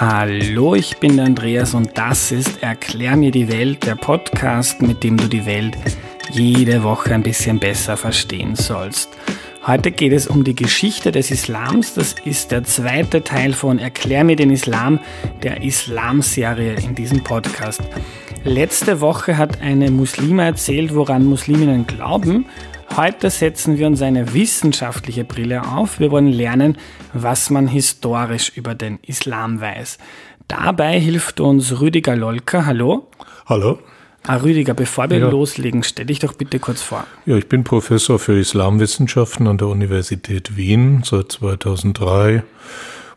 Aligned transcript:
Hallo, 0.00 0.74
ich 0.74 0.96
bin 0.96 1.16
der 1.16 1.26
Andreas 1.26 1.74
und 1.74 1.90
das 1.98 2.32
ist 2.32 2.62
Erklär 2.62 3.18
mir 3.18 3.30
die 3.30 3.52
Welt, 3.52 3.84
der 3.84 3.96
Podcast, 3.96 4.80
mit 4.80 5.04
dem 5.04 5.18
du 5.18 5.28
die 5.28 5.44
Welt 5.44 5.76
jede 6.32 6.82
Woche 6.82 7.12
ein 7.12 7.22
bisschen 7.22 7.58
besser 7.58 7.98
verstehen 7.98 8.56
sollst. 8.56 9.10
Heute 9.66 9.90
geht 9.90 10.14
es 10.14 10.26
um 10.26 10.42
die 10.42 10.54
Geschichte 10.54 11.12
des 11.12 11.30
Islams. 11.30 11.92
Das 11.92 12.14
ist 12.24 12.50
der 12.50 12.64
zweite 12.64 13.22
Teil 13.22 13.52
von 13.52 13.78
Erklär 13.78 14.24
mir 14.24 14.36
den 14.36 14.48
Islam, 14.50 15.00
der 15.42 15.62
Islam-Serie 15.62 16.76
in 16.76 16.94
diesem 16.94 17.22
Podcast. 17.22 17.82
Letzte 18.42 19.02
Woche 19.02 19.36
hat 19.36 19.60
eine 19.60 19.90
Muslima 19.90 20.44
erzählt, 20.44 20.94
woran 20.94 21.26
Musliminnen 21.26 21.86
glauben. 21.86 22.46
Heute 22.96 23.30
setzen 23.30 23.78
wir 23.78 23.86
uns 23.86 24.02
eine 24.02 24.34
wissenschaftliche 24.34 25.24
Brille 25.24 25.66
auf. 25.66 26.00
Wir 26.00 26.10
wollen 26.10 26.26
lernen, 26.26 26.76
was 27.12 27.48
man 27.48 27.68
historisch 27.68 28.52
über 28.56 28.74
den 28.74 28.98
Islam 29.06 29.60
weiß. 29.60 29.98
Dabei 30.48 30.98
hilft 30.98 31.40
uns 31.40 31.80
Rüdiger 31.80 32.16
Lolker. 32.16 32.66
Hallo. 32.66 33.08
Hallo. 33.46 33.78
Ah, 34.26 34.36
Rüdiger, 34.36 34.74
bevor 34.74 35.08
wir 35.08 35.18
ja. 35.18 35.30
loslegen, 35.30 35.82
stell 35.82 36.06
dich 36.06 36.18
doch 36.18 36.34
bitte 36.34 36.58
kurz 36.58 36.82
vor. 36.82 37.06
Ja, 37.24 37.36
ich 37.36 37.48
bin 37.48 37.64
Professor 37.64 38.18
für 38.18 38.38
Islamwissenschaften 38.38 39.46
an 39.46 39.56
der 39.56 39.68
Universität 39.68 40.56
Wien 40.56 41.02
seit 41.04 41.32
2003. 41.32 42.42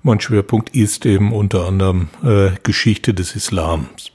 Mein 0.02 0.20
Schwerpunkt 0.22 0.76
ist 0.76 1.06
eben 1.06 1.34
unter 1.34 1.68
anderem 1.68 2.10
äh, 2.24 2.52
Geschichte 2.64 3.14
des 3.14 3.36
Islams. 3.36 4.13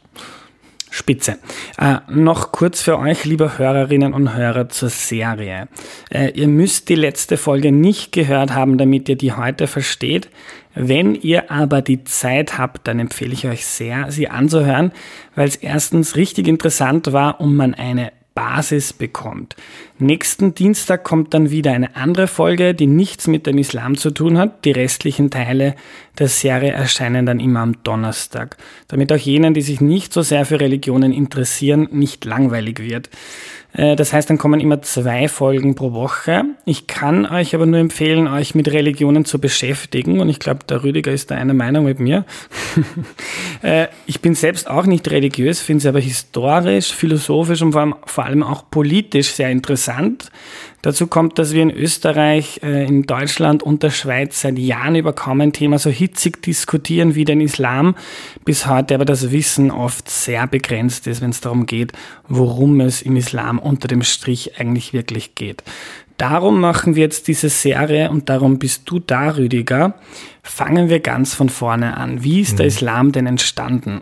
Spitze. 0.90 1.38
Äh, 1.78 1.96
noch 2.08 2.52
kurz 2.52 2.82
für 2.82 2.98
euch, 2.98 3.24
liebe 3.24 3.58
Hörerinnen 3.58 4.12
und 4.12 4.34
Hörer, 4.34 4.68
zur 4.68 4.88
Serie. 4.88 5.68
Äh, 6.10 6.30
ihr 6.30 6.48
müsst 6.48 6.88
die 6.88 6.94
letzte 6.94 7.36
Folge 7.36 7.72
nicht 7.72 8.12
gehört 8.12 8.54
haben, 8.54 8.78
damit 8.78 9.08
ihr 9.08 9.16
die 9.16 9.32
heute 9.32 9.66
versteht. 9.66 10.28
Wenn 10.74 11.14
ihr 11.14 11.50
aber 11.50 11.82
die 11.82 12.04
Zeit 12.04 12.56
habt, 12.56 12.86
dann 12.86 13.00
empfehle 13.00 13.32
ich 13.32 13.46
euch 13.48 13.66
sehr, 13.66 14.10
sie 14.10 14.28
anzuhören, 14.28 14.92
weil 15.34 15.48
es 15.48 15.56
erstens 15.56 16.14
richtig 16.14 16.46
interessant 16.46 17.12
war 17.12 17.40
und 17.40 17.56
man 17.56 17.74
eine 17.74 18.12
Basis 18.38 18.92
bekommt. 18.92 19.56
Nächsten 19.98 20.54
Dienstag 20.54 21.02
kommt 21.02 21.34
dann 21.34 21.50
wieder 21.50 21.72
eine 21.72 21.96
andere 21.96 22.28
Folge, 22.28 22.72
die 22.72 22.86
nichts 22.86 23.26
mit 23.26 23.48
dem 23.48 23.58
Islam 23.58 23.96
zu 23.96 24.12
tun 24.12 24.38
hat. 24.38 24.64
Die 24.64 24.70
restlichen 24.70 25.28
Teile 25.28 25.74
der 26.20 26.28
Serie 26.28 26.70
erscheinen 26.70 27.26
dann 27.26 27.40
immer 27.40 27.58
am 27.58 27.82
Donnerstag, 27.82 28.56
damit 28.86 29.12
auch 29.12 29.16
jenen, 29.16 29.54
die 29.54 29.60
sich 29.60 29.80
nicht 29.80 30.12
so 30.12 30.22
sehr 30.22 30.44
für 30.44 30.60
Religionen 30.60 31.12
interessieren, 31.12 31.88
nicht 31.90 32.24
langweilig 32.24 32.78
wird. 32.78 33.10
Äh, 33.72 33.96
das 33.96 34.12
heißt, 34.12 34.30
dann 34.30 34.38
kommen 34.38 34.60
immer 34.60 34.82
zwei 34.82 35.28
Folgen 35.28 35.74
pro 35.74 35.92
Woche. 35.92 36.44
Ich 36.64 36.86
kann 36.86 37.26
euch 37.26 37.54
aber 37.54 37.66
nur 37.66 37.78
empfehlen, 37.78 38.26
euch 38.26 38.54
mit 38.54 38.68
Religionen 38.68 39.24
zu 39.24 39.40
beschäftigen. 39.40 40.20
Und 40.20 40.28
ich 40.28 40.38
glaube, 40.38 40.60
der 40.68 40.82
Rüdiger 40.82 41.12
ist 41.12 41.30
da 41.30 41.36
einer 41.36 41.54
Meinung 41.54 41.84
mit 41.84 42.00
mir. 42.00 42.24
Äh, 43.60 43.88
ich 44.06 44.20
bin 44.20 44.36
selbst 44.36 44.70
auch 44.70 44.86
nicht 44.86 45.10
religiös, 45.10 45.60
finde 45.60 45.80
es 45.80 45.86
aber 45.86 45.98
historisch, 45.98 46.92
philosophisch 46.92 47.60
und 47.60 47.72
vor 47.72 47.80
allem, 47.80 47.96
vor 48.06 48.24
allem 48.24 48.44
auch 48.44 48.70
politisch 48.70 49.32
sehr 49.32 49.50
interessant. 49.50 50.30
Dazu 50.82 51.08
kommt, 51.08 51.38
dass 51.38 51.52
wir 51.52 51.62
in 51.62 51.70
Österreich, 51.70 52.60
äh, 52.62 52.86
in 52.86 53.02
Deutschland 53.02 53.62
und 53.62 53.82
der 53.82 53.90
Schweiz 53.90 54.40
seit 54.40 54.58
Jahren 54.58 54.94
über 54.94 55.12
kaum 55.12 55.40
ein 55.40 55.52
Thema 55.52 55.78
so 55.78 55.90
hitzig 55.90 56.42
diskutieren 56.42 57.14
wie 57.16 57.24
den 57.24 57.40
Islam. 57.40 57.96
Bis 58.44 58.66
heute 58.66 58.94
aber 58.94 59.04
das 59.04 59.32
Wissen 59.32 59.70
oft 59.70 60.08
sehr 60.08 60.46
begrenzt 60.46 61.06
ist, 61.06 61.20
wenn 61.20 61.30
es 61.30 61.40
darum 61.40 61.66
geht, 61.66 61.92
worum 62.28 62.80
es 62.80 63.02
im 63.02 63.16
Islam 63.16 63.58
unter 63.58 63.88
dem 63.88 64.02
Strich 64.02 64.60
eigentlich 64.60 64.92
wirklich 64.92 65.34
geht. 65.34 65.64
Darum 66.16 66.60
machen 66.60 66.96
wir 66.96 67.02
jetzt 67.02 67.28
diese 67.28 67.48
Serie 67.48 68.10
und 68.10 68.28
darum 68.28 68.58
bist 68.58 68.82
du 68.90 68.98
da, 68.98 69.36
Rüdiger. 69.36 69.94
Fangen 70.42 70.88
wir 70.88 71.00
ganz 71.00 71.34
von 71.34 71.48
vorne 71.48 71.96
an. 71.96 72.22
Wie 72.24 72.40
ist 72.40 72.58
der 72.58 72.66
mhm. 72.66 72.68
Islam 72.68 73.12
denn 73.12 73.26
entstanden? 73.26 74.00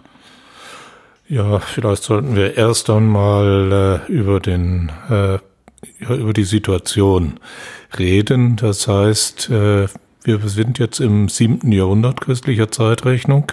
Ja, 1.29 1.59
vielleicht 1.59 2.05
sollten 2.05 2.37
wir 2.37 2.56
erst 2.56 2.89
einmal 2.89 4.03
äh, 4.09 4.12
über 4.12 4.41
den 4.41 4.93
äh, 5.11 5.39
über 5.99 6.33
die 6.33 6.45
Situation 6.45 7.41
reden. 7.99 8.57
Das 8.57 8.89
heißt, 8.89 9.51
äh, 9.51 9.87
wir 10.25 10.41
sind 10.47 10.79
jetzt 10.79 11.01
im 11.01 11.29
siebten 11.29 11.73
Jahrhundert 11.73 12.21
christlicher 12.21 12.71
Zeitrechnung. 12.71 13.53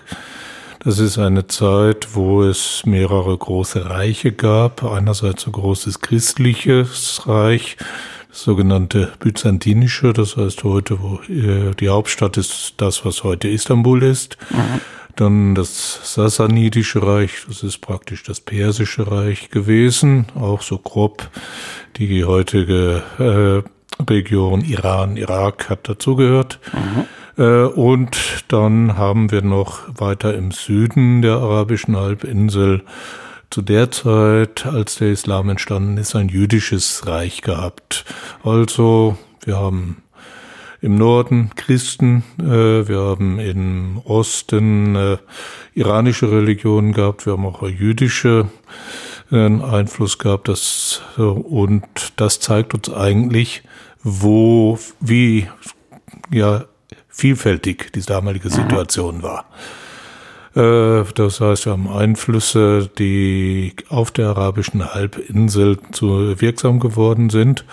Das 0.84 1.00
ist 1.00 1.18
eine 1.18 1.48
Zeit, 1.48 2.10
wo 2.14 2.44
es 2.44 2.86
mehrere 2.86 3.38
große 3.38 3.90
Reiche 3.90 4.34
gab. 4.34 4.84
Einerseits 4.84 5.46
ein 5.46 5.54
großes 5.54 6.02
christliches 6.02 7.22
Reich, 7.26 7.78
das 8.28 8.44
sogenannte 8.44 9.14
byzantinische, 9.20 10.12
das 10.12 10.36
heißt 10.36 10.64
heute, 10.66 11.02
wo 11.02 11.22
äh, 11.32 11.74
die 11.80 11.88
Hauptstadt 11.88 12.36
ist 12.36 12.74
das, 12.78 13.06
was 13.06 13.24
heute 13.24 13.48
Istanbul 13.48 14.04
ist. 14.04 14.38
Mhm. 14.50 14.82
Dann 15.16 15.54
das 15.54 16.16
Sassanidische 16.16 17.06
Reich, 17.06 17.46
das 17.48 17.64
ist 17.64 17.80
praktisch 17.80 18.24
das 18.24 18.42
Persische 18.42 19.10
Reich 19.12 19.50
gewesen, 19.50 20.26
auch 20.36 20.62
so 20.62 20.78
grob 20.78 21.30
die 21.98 22.26
heutige 22.26 23.04
äh, 23.20 23.70
Region 24.04 24.62
Iran, 24.62 25.18
Irak 25.18 25.70
hat 25.70 25.88
dazugehört. 25.88 26.60
Äh, 27.38 27.66
und 27.66 28.46
dann 28.48 28.98
haben 28.98 29.32
wir 29.32 29.42
noch 29.42 29.82
weiter 29.98 30.34
im 30.36 30.52
Süden 30.52 31.22
der 31.22 31.34
arabischen 31.34 31.96
Halbinsel 31.96 32.84
zu 33.50 33.62
der 33.62 33.92
Zeit, 33.92 34.66
als 34.66 34.96
der 34.96 35.12
Islam 35.12 35.50
entstanden 35.50 35.98
ist, 35.98 36.16
ein 36.16 36.30
jüdisches 36.30 37.06
Reich 37.06 37.42
gehabt. 37.42 38.04
Also 38.44 39.18
wir 39.46 39.58
haben 39.58 40.03
im 40.84 40.96
Norden 40.96 41.50
Christen, 41.56 42.24
äh, 42.40 42.88
wir 42.88 43.00
haben 43.00 43.40
im 43.40 44.02
Osten 44.04 44.96
äh, 44.98 45.18
iranische 45.74 46.30
Religionen 46.30 46.92
gehabt, 46.92 47.26
wir 47.26 47.34
haben 47.34 47.46
auch 47.46 47.64
jüdische 47.64 48.50
äh, 49.32 49.46
Einfluss 49.46 50.18
gehabt. 50.18 50.50
Das, 50.50 51.02
und 51.16 51.84
das 52.18 52.42
zeigt 52.42 52.74
uns 52.74 52.94
eigentlich, 52.94 53.64
wo, 54.04 54.78
wie 55.00 55.48
ja, 56.30 56.66
vielfältig 57.08 57.94
die 57.94 58.02
damalige 58.02 58.50
Situation 58.50 59.24
war. 59.24 59.46
Äh, 60.54 61.06
das 61.16 61.40
heißt, 61.40 61.66
wir 61.66 61.72
haben 61.72 61.88
Einflüsse, 61.88 62.90
die 63.00 63.74
auf 63.88 64.12
der 64.12 64.28
arabischen 64.28 64.94
Halbinsel 64.94 65.78
zu 65.94 66.42
wirksam 66.42 66.82
geworden 66.82 67.30
sind. 67.30 67.64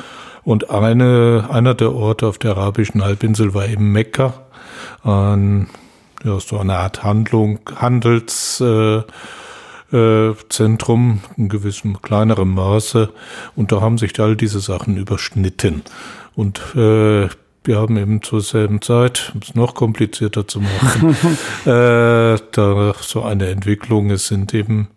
Und 0.42 0.70
eine, 0.70 1.48
einer 1.50 1.74
der 1.74 1.92
Orte 1.92 2.26
auf 2.26 2.38
der 2.38 2.52
arabischen 2.56 3.04
Halbinsel 3.04 3.54
war 3.54 3.66
eben 3.66 3.92
Mekka, 3.92 4.34
ein, 5.02 5.68
ja, 6.24 6.38
so 6.40 6.58
eine 6.58 6.76
Art 6.76 7.02
Handlung, 7.02 7.60
Handelszentrum 7.76 9.04
äh, 9.92 10.30
äh, 10.30 10.34
Zentrum 10.48 11.20
in 11.36 11.48
gewissem 11.48 12.00
kleinerem 12.02 12.54
Maße. 12.54 13.10
Und 13.56 13.72
da 13.72 13.80
haben 13.80 13.98
sich 13.98 14.18
all 14.20 14.36
diese 14.36 14.60
Sachen 14.60 14.96
überschnitten. 14.96 15.82
Und 16.34 16.60
äh, 16.74 17.28
wir 17.64 17.78
haben 17.78 17.96
eben 17.98 18.22
zur 18.22 18.40
selben 18.40 18.80
Zeit, 18.80 19.32
um 19.34 19.40
es 19.42 19.54
noch 19.54 19.74
komplizierter 19.74 20.48
zu 20.48 20.60
machen, 20.60 21.16
äh, 21.66 22.38
da 22.52 22.94
so 23.00 23.22
eine 23.22 23.48
Entwicklung, 23.48 24.10
es 24.10 24.28
sind 24.28 24.54
eben 24.54 24.88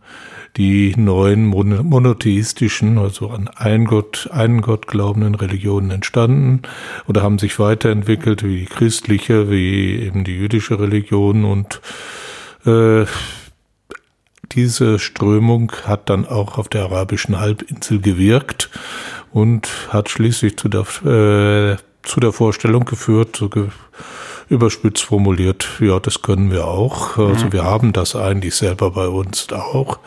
die 0.58 0.94
neuen 0.96 1.46
monotheistischen, 1.46 3.00
also 3.00 3.30
an 3.30 3.48
einen 3.48 3.86
Gott, 3.86 4.30
einen 4.32 4.62
Gott 4.62 4.86
glaubenden 4.88 5.34
Religionen 5.34 5.90
entstanden 5.90 6.62
oder 7.08 7.24
haben 7.24 7.40
sich 7.40 7.58
weiterentwickelt, 7.58 8.44
wie 8.44 8.60
die 8.60 8.66
christliche, 8.66 9.50
wie 9.50 10.00
eben 10.00 10.24
die 10.24 10.36
jüdische 10.36 10.80
Religion 10.80 11.44
und 11.44 11.82
äh, 12.66 13.06
diese 14.52 15.00
Strömung 15.00 15.72
hat 15.86 16.10
dann 16.10 16.28
auch 16.28 16.60
auf 16.60 16.70
der 16.70 16.84
arabischen 16.84 17.40
Halbinsel 17.40 18.00
gewirkt 18.00 18.70
und 19.32 19.68
hat 19.90 20.10
schließlich 20.10 20.58
zu 20.58 20.70
der, 20.70 20.82
äh, 20.82 21.78
zu 22.04 22.20
der 22.20 22.32
Vorstellung 22.32 22.86
geführt, 22.86 23.36
so 23.38 23.50
ge 23.50 23.70
überspitzt 24.50 25.04
formuliert, 25.04 25.68
ja, 25.80 26.00
das 26.00 26.22
können 26.22 26.52
wir 26.52 26.68
auch. 26.68 27.18
Also 27.18 27.46
mhm. 27.46 27.54
wir 27.54 27.64
haben 27.64 27.94
das 27.94 28.16
eigentlich 28.16 28.54
selber 28.54 28.92
bei 28.92 29.08
uns 29.08 29.48
auch. 29.52 30.00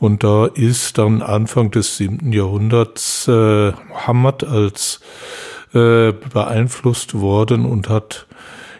Und 0.00 0.24
da 0.24 0.46
ist 0.46 0.96
dann 0.96 1.20
Anfang 1.20 1.70
des 1.70 1.98
siebten 1.98 2.32
Jahrhunderts 2.32 3.28
äh, 3.28 3.72
Muhammad 3.88 4.42
als 4.44 5.00
äh, 5.74 6.12
beeinflusst 6.12 7.14
worden 7.14 7.66
und 7.66 7.90
hat 7.90 8.26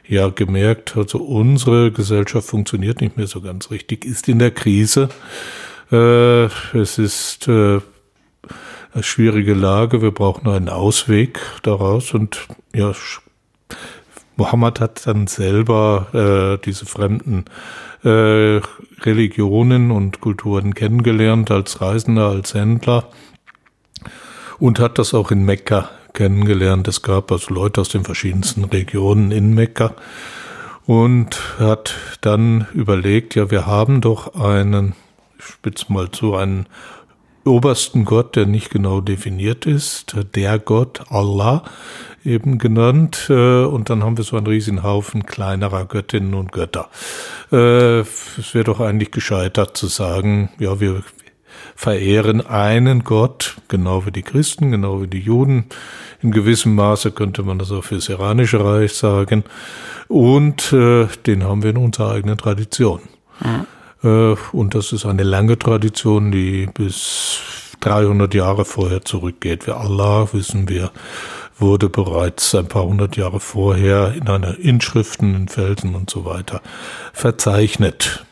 ja 0.08 0.31
gemerkt, 0.31 0.96
also 0.96 1.19
unsere 1.19 1.93
Gesellschaft 1.93 2.49
funktioniert 2.49 3.02
nicht 3.02 3.19
mehr 3.19 3.26
so 3.26 3.43
ganz 3.43 3.70
richtig, 3.70 4.06
ist 4.06 4.28
in 4.28 4.38
der 4.38 4.50
Krise. 4.50 5.11
Äh, 5.93 6.46
es 6.76 6.99
ist 6.99 7.46
äh, 7.49 7.81
eine 8.94 9.02
schwierige 9.02 9.52
Lage, 9.52 10.00
wir 10.00 10.12
brauchen 10.12 10.49
einen 10.49 10.70
Ausweg 10.70 11.38
daraus 11.62 12.14
und 12.14 12.49
ja, 12.75 12.93
Mohammed 14.41 14.81
hat 14.81 15.07
dann 15.07 15.27
selber 15.27 16.07
äh, 16.15 16.65
diese 16.65 16.87
fremden 16.87 17.45
äh, 18.03 18.63
Religionen 19.03 19.91
und 19.91 20.23
Kulturen 20.23 20.73
kennengelernt 20.75 21.51
als 21.51 21.83
Reisender, 21.83 22.29
als 22.29 22.55
Händler 22.55 23.05
und 24.59 24.79
hat 24.79 24.99
das 24.99 25.13
auch 25.13 25.31
in 25.31 25.45
Mekka 25.45 25.91
kennengelernt. 26.15 26.89
Es 26.89 27.03
gab 27.03 27.31
also 27.31 27.53
Leute 27.53 27.83
aus 27.83 27.91
den 27.91 28.03
verschiedensten 28.03 28.65
Regionen 28.65 29.31
in 29.31 29.55
Mekka. 29.55 29.95
und 30.87 31.39
hat 31.59 31.95
dann 32.23 32.67
überlegt, 32.73 33.35
ja, 33.35 33.51
wir 33.51 33.67
haben 33.67 34.01
doch 34.01 34.35
einen, 34.37 34.95
ich 35.39 35.45
spitz 35.45 35.91
mal 35.91 36.11
zu, 36.13 36.35
einen 36.35 36.65
obersten 37.45 38.07
Gott, 38.07 38.37
der 38.37 38.47
nicht 38.47 38.71
genau 38.71 39.03
definiert 39.03 39.67
ist, 39.67 40.17
der 40.35 40.59
Gott, 40.59 41.03
Allah 41.11 41.63
eben 42.25 42.58
genannt. 42.58 43.26
Äh, 43.28 43.64
und 43.64 43.90
dann 43.90 44.05
haben 44.05 44.17
wir 44.17 44.25
so 44.25 44.37
einen 44.37 44.46
riesigen 44.46 44.82
Haufen 44.82 45.26
kleinerer 45.26 45.84
Göttinnen 45.87 46.34
und 46.34 46.52
Götter. 46.52 46.88
Äh, 47.52 48.00
es 48.00 48.55
wäre 48.55 48.64
doch 48.64 48.81
eigentlich 48.81 49.11
gescheitert 49.11 49.76
zu 49.76 49.87
sagen, 49.87 50.50
ja, 50.58 50.81
wir 50.81 51.02
verehren 51.75 52.46
einen 52.46 53.05
Gott, 53.05 53.56
genau 53.69 54.05
wie 54.06 54.12
die 54.12 54.22
Christen, 54.22 54.70
genau 54.70 55.02
wie 55.02 55.06
die 55.06 55.20
Juden. 55.20 55.67
In 56.22 56.31
gewissem 56.31 56.75
Maße 56.75 57.12
könnte 57.12 57.43
man 57.43 57.58
das 57.58 57.72
auch 57.72 57.84
für 57.84 57.96
das 57.96 58.08
Iranische 58.08 58.62
Reich 58.62 58.93
sagen. 58.93 59.44
Und 60.08 60.72
äh, 60.72 61.06
den 61.26 61.44
haben 61.44 61.62
wir 61.62 61.70
in 61.70 61.78
unserer 61.78 62.12
eigenen 62.12 62.37
Tradition. 62.37 63.00
Mhm. 63.40 63.67
Äh, 64.02 64.37
und 64.52 64.75
das 64.75 64.93
ist 64.93 65.06
eine 65.06 65.22
lange 65.22 65.58
Tradition, 65.58 66.31
die 66.31 66.67
bis 66.67 67.40
300 67.81 68.34
Jahre 68.34 68.64
vorher 68.64 69.02
zurückgeht. 69.02 69.64
Für 69.64 69.76
Allah 69.76 70.28
wissen 70.32 70.69
wir, 70.69 70.90
wurde 71.61 71.89
bereits 71.89 72.55
ein 72.55 72.69
paar 72.69 72.85
hundert 72.85 73.17
Jahre 73.17 73.41
vorher 73.41 74.15
in 74.15 74.29
einer 74.29 74.59
Inschriften, 74.59 75.35
in 75.35 75.49
Felsen 75.49 75.95
und 75.95 76.11
so 76.11 76.25
weiter 76.25 76.61
verzeichnet. 77.12 78.25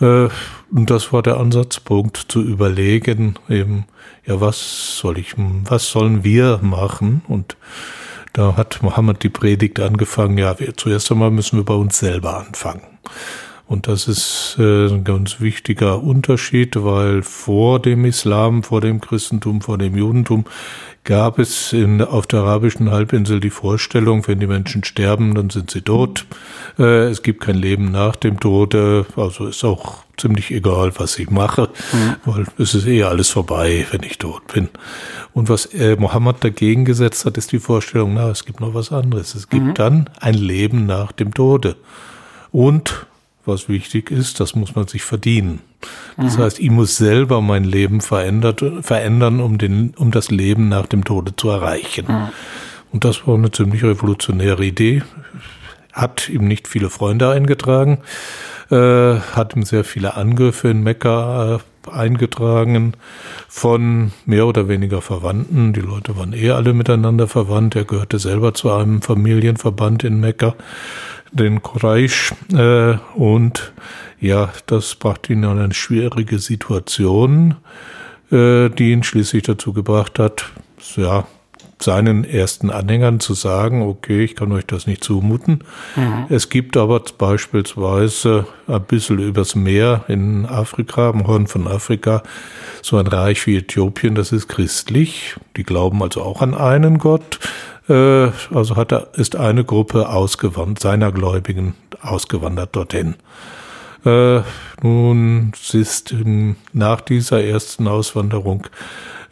Äh, 0.00 0.28
und 0.70 0.90
das 0.90 1.12
war 1.12 1.22
der 1.22 1.38
Ansatzpunkt 1.38 2.16
zu 2.28 2.42
überlegen, 2.42 3.38
eben, 3.48 3.86
ja, 4.24 4.40
was 4.40 4.98
soll 4.98 5.18
ich, 5.18 5.34
was 5.36 5.90
sollen 5.90 6.24
wir 6.24 6.58
machen? 6.62 7.22
Und 7.28 7.56
da 8.32 8.56
hat 8.56 8.82
Mohammed 8.82 9.22
die 9.22 9.28
Predigt 9.28 9.80
angefangen, 9.80 10.36
ja, 10.38 10.58
wir, 10.58 10.76
zuerst 10.76 11.10
einmal 11.10 11.30
müssen 11.30 11.58
wir 11.58 11.64
bei 11.64 11.74
uns 11.74 11.98
selber 11.98 12.38
anfangen. 12.38 12.82
Und 13.68 13.88
das 13.88 14.06
ist 14.06 14.56
äh, 14.60 14.86
ein 14.86 15.02
ganz 15.02 15.40
wichtiger 15.40 16.02
Unterschied, 16.02 16.76
weil 16.76 17.22
vor 17.22 17.80
dem 17.80 18.04
Islam, 18.04 18.62
vor 18.62 18.80
dem 18.80 19.00
Christentum, 19.00 19.60
vor 19.60 19.76
dem 19.76 19.96
Judentum 19.96 20.44
gab 21.02 21.38
es 21.38 21.72
in, 21.72 22.02
auf 22.02 22.26
der 22.26 22.40
arabischen 22.40 22.90
Halbinsel 22.90 23.40
die 23.40 23.50
Vorstellung, 23.50 24.26
wenn 24.28 24.40
die 24.40 24.46
Menschen 24.46 24.84
sterben, 24.84 25.34
dann 25.34 25.50
sind 25.50 25.70
sie 25.70 25.80
tot. 25.80 26.26
Äh, 26.78 27.08
es 27.08 27.22
gibt 27.22 27.40
kein 27.42 27.56
Leben 27.56 27.90
nach 27.90 28.14
dem 28.14 28.38
Tode. 28.38 29.06
Also 29.16 29.46
ist 29.46 29.64
auch 29.64 30.04
ziemlich 30.16 30.52
egal, 30.52 30.92
was 30.96 31.18
ich 31.18 31.30
mache, 31.30 31.68
mhm. 31.92 32.16
weil 32.24 32.46
es 32.58 32.74
ist 32.74 32.86
eh 32.86 33.02
alles 33.02 33.30
vorbei, 33.30 33.86
wenn 33.90 34.02
ich 34.04 34.18
tot 34.18 34.46
bin. 34.52 34.68
Und 35.32 35.48
was 35.48 35.66
äh, 35.66 35.96
Mohammed 35.96 36.42
dagegen 36.44 36.84
gesetzt 36.84 37.24
hat, 37.24 37.36
ist 37.36 37.50
die 37.50 37.58
Vorstellung, 37.58 38.14
na, 38.14 38.30
es 38.30 38.44
gibt 38.44 38.60
noch 38.60 38.74
was 38.74 38.92
anderes. 38.92 39.34
Es 39.34 39.48
gibt 39.48 39.64
mhm. 39.64 39.74
dann 39.74 40.10
ein 40.20 40.34
Leben 40.34 40.86
nach 40.86 41.12
dem 41.12 41.34
Tode. 41.34 41.76
Und 42.52 43.06
was 43.46 43.68
wichtig 43.68 44.10
ist, 44.10 44.40
das 44.40 44.54
muss 44.54 44.74
man 44.74 44.86
sich 44.86 45.02
verdienen. 45.02 45.60
Das 46.16 46.36
mhm. 46.36 46.42
heißt, 46.42 46.58
ich 46.60 46.70
muss 46.70 46.96
selber 46.96 47.40
mein 47.40 47.64
Leben 47.64 48.00
verändert, 48.00 48.64
verändern, 48.82 49.40
um, 49.40 49.58
den, 49.58 49.94
um 49.96 50.10
das 50.10 50.30
Leben 50.30 50.68
nach 50.68 50.86
dem 50.86 51.04
Tode 51.04 51.36
zu 51.36 51.50
erreichen. 51.50 52.06
Mhm. 52.08 52.28
Und 52.92 53.04
das 53.04 53.26
war 53.26 53.34
eine 53.34 53.50
ziemlich 53.50 53.84
revolutionäre 53.84 54.64
Idee. 54.64 55.02
Hat 55.92 56.28
ihm 56.28 56.46
nicht 56.46 56.68
viele 56.68 56.90
Freunde 56.90 57.30
eingetragen, 57.30 57.98
äh, 58.70 58.76
hat 59.16 59.56
ihm 59.56 59.62
sehr 59.62 59.84
viele 59.84 60.16
Angriffe 60.16 60.68
in 60.68 60.82
Mekka 60.82 61.56
äh, 61.56 61.58
eingetragen 61.90 62.94
von 63.48 64.12
mehr 64.24 64.46
oder 64.46 64.68
weniger 64.68 65.02
Verwandten. 65.02 65.72
Die 65.72 65.80
Leute 65.80 66.16
waren 66.16 66.32
eh 66.32 66.50
alle 66.50 66.72
miteinander 66.74 67.28
verwandt. 67.28 67.76
Er 67.76 67.84
gehörte 67.84 68.18
selber 68.18 68.54
zu 68.54 68.70
einem 68.72 69.02
Familienverband 69.02 70.04
in 70.04 70.20
Mekka 70.20 70.54
den 71.32 71.62
Quraysh 71.62 72.32
äh, 72.52 72.96
und 73.14 73.72
ja, 74.20 74.50
das 74.66 74.94
brachte 74.94 75.32
ihn 75.32 75.42
in 75.42 75.58
eine 75.58 75.74
schwierige 75.74 76.38
Situation, 76.38 77.56
äh, 78.30 78.68
die 78.70 78.92
ihn 78.92 79.02
schließlich 79.02 79.42
dazu 79.42 79.72
gebracht 79.72 80.18
hat, 80.18 80.46
ja, 80.96 81.26
seinen 81.78 82.24
ersten 82.24 82.70
Anhängern 82.70 83.20
zu 83.20 83.34
sagen, 83.34 83.82
okay, 83.82 84.24
ich 84.24 84.34
kann 84.34 84.50
euch 84.52 84.64
das 84.66 84.86
nicht 84.86 85.04
zumuten. 85.04 85.62
Mhm. 85.94 86.26
Es 86.30 86.48
gibt 86.48 86.76
aber 86.76 87.02
beispielsweise 87.18 88.46
ein 88.66 88.82
bisschen 88.82 89.18
übers 89.18 89.54
Meer 89.54 90.04
in 90.08 90.46
Afrika, 90.46 91.10
am 91.10 91.26
Horn 91.26 91.46
von 91.46 91.68
Afrika, 91.68 92.22
so 92.82 92.96
ein 92.96 93.06
Reich 93.06 93.46
wie 93.46 93.58
Äthiopien, 93.58 94.14
das 94.14 94.32
ist 94.32 94.48
christlich. 94.48 95.36
Die 95.56 95.64
glauben 95.64 96.02
also 96.02 96.22
auch 96.22 96.40
an 96.40 96.54
einen 96.54 96.98
Gott. 96.98 97.38
Äh, 97.88 98.30
also 98.54 98.76
hat 98.76 98.92
er, 98.92 99.08
ist 99.14 99.36
eine 99.36 99.64
Gruppe 99.64 100.08
ausgewandert, 100.08 100.80
seiner 100.80 101.12
Gläubigen 101.12 101.74
ausgewandert 102.00 102.74
dorthin. 102.74 103.14
Äh, 104.04 104.40
nun 104.82 105.52
ist 105.72 106.14
nach 106.72 107.00
dieser 107.00 107.42
ersten 107.42 107.88
Auswanderung 107.88 108.66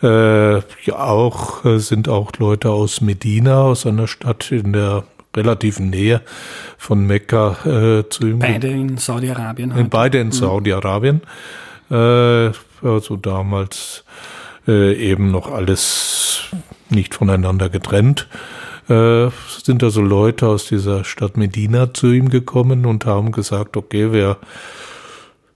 äh, 0.02 0.56
ja 0.56 0.96
auch 0.96 1.62
sind 1.78 2.08
auch 2.08 2.32
Leute 2.38 2.70
aus 2.70 3.00
Medina, 3.00 3.62
aus 3.62 3.86
einer 3.86 4.06
Stadt 4.08 4.50
in 4.50 4.72
der 4.72 5.04
relativen 5.36 5.90
Nähe 5.90 6.20
von 6.78 7.06
Mekka 7.06 7.56
äh, 7.64 8.08
zu 8.08 8.26
ihm. 8.26 8.38
Beide 8.38 8.68
in 8.68 8.96
Saudi-Arabien. 8.96 9.88
Beide 9.90 10.18
in 10.18 10.28
mhm. 10.28 10.32
Saudi-Arabien. 10.32 11.22
Äh, 11.90 12.50
also 12.82 13.16
damals 13.16 14.04
äh, 14.66 14.94
eben 14.94 15.30
noch 15.30 15.50
alles 15.50 16.23
nicht 16.94 17.14
voneinander 17.14 17.68
getrennt. 17.68 18.28
Äh, 18.88 19.28
sind 19.62 19.82
also 19.82 20.00
Leute 20.00 20.46
aus 20.46 20.66
dieser 20.66 21.04
Stadt 21.04 21.36
Medina 21.36 21.92
zu 21.94 22.12
ihm 22.12 22.28
gekommen 22.28 22.86
und 22.86 23.06
haben 23.06 23.32
gesagt, 23.32 23.76
okay, 23.76 24.12
wir 24.12 24.36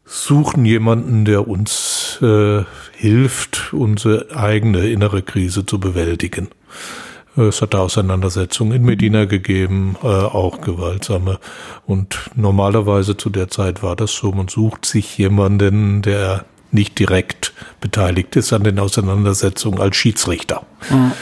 suchen 0.04 0.64
jemanden, 0.64 1.24
der 1.24 1.46
uns 1.46 2.18
äh, 2.22 2.64
hilft, 2.96 3.72
unsere 3.74 4.34
eigene 4.34 4.88
innere 4.88 5.22
Krise 5.22 5.66
zu 5.66 5.78
bewältigen. 5.78 6.48
Es 7.36 7.62
hat 7.62 7.74
Auseinandersetzungen 7.74 8.72
in 8.72 8.84
Medina 8.84 9.26
gegeben, 9.26 9.96
äh, 10.02 10.06
auch 10.06 10.60
gewaltsame. 10.60 11.38
Und 11.86 12.30
normalerweise 12.34 13.16
zu 13.16 13.30
der 13.30 13.48
Zeit 13.48 13.82
war 13.82 13.94
das 13.94 14.12
so, 14.14 14.32
man 14.32 14.48
sucht 14.48 14.86
sich 14.86 15.16
jemanden, 15.18 16.02
der 16.02 16.46
nicht 16.70 16.98
direkt 16.98 17.52
beteiligt 17.80 18.36
ist 18.36 18.52
an 18.52 18.64
den 18.64 18.78
Auseinandersetzungen 18.78 19.80
als 19.80 19.96
Schiedsrichter. 19.96 20.66
Mhm. 20.90 21.12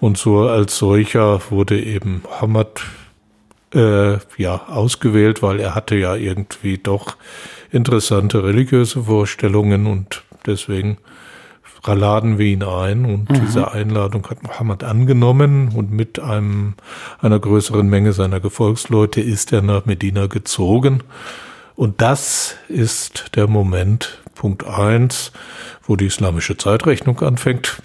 Und 0.00 0.18
so 0.18 0.48
als 0.48 0.78
solcher 0.78 1.40
wurde 1.50 1.80
eben 1.80 2.22
Hamad 2.40 2.82
äh, 3.74 4.18
ja 4.36 4.66
ausgewählt, 4.68 5.42
weil 5.42 5.60
er 5.60 5.74
hatte 5.74 5.96
ja 5.96 6.14
irgendwie 6.14 6.78
doch 6.78 7.16
interessante 7.70 8.42
religiöse 8.42 9.04
Vorstellungen 9.04 9.86
und 9.86 10.22
deswegen 10.46 10.98
laden 11.86 12.38
wir 12.38 12.46
ihn 12.46 12.62
ein 12.62 13.04
und 13.04 13.30
mhm. 13.30 13.46
diese 13.46 13.72
Einladung 13.72 14.26
hat 14.28 14.42
Mohammed 14.42 14.84
angenommen 14.84 15.72
und 15.74 15.90
mit 15.90 16.18
einem, 16.18 16.74
einer 17.20 17.38
größeren 17.38 17.88
Menge 17.88 18.12
seiner 18.12 18.40
Gefolgsleute 18.40 19.20
ist 19.20 19.52
er 19.52 19.62
nach 19.62 19.86
Medina 19.86 20.26
gezogen. 20.26 21.02
Und 21.76 22.02
das 22.02 22.56
ist 22.68 23.36
der 23.36 23.46
Moment, 23.46 24.19
Punkt 24.40 24.66
eins, 24.66 25.32
wo 25.82 25.96
die 25.96 26.06
islamische 26.06 26.56
Zeitrechnung 26.56 27.20
anfängt, 27.20 27.82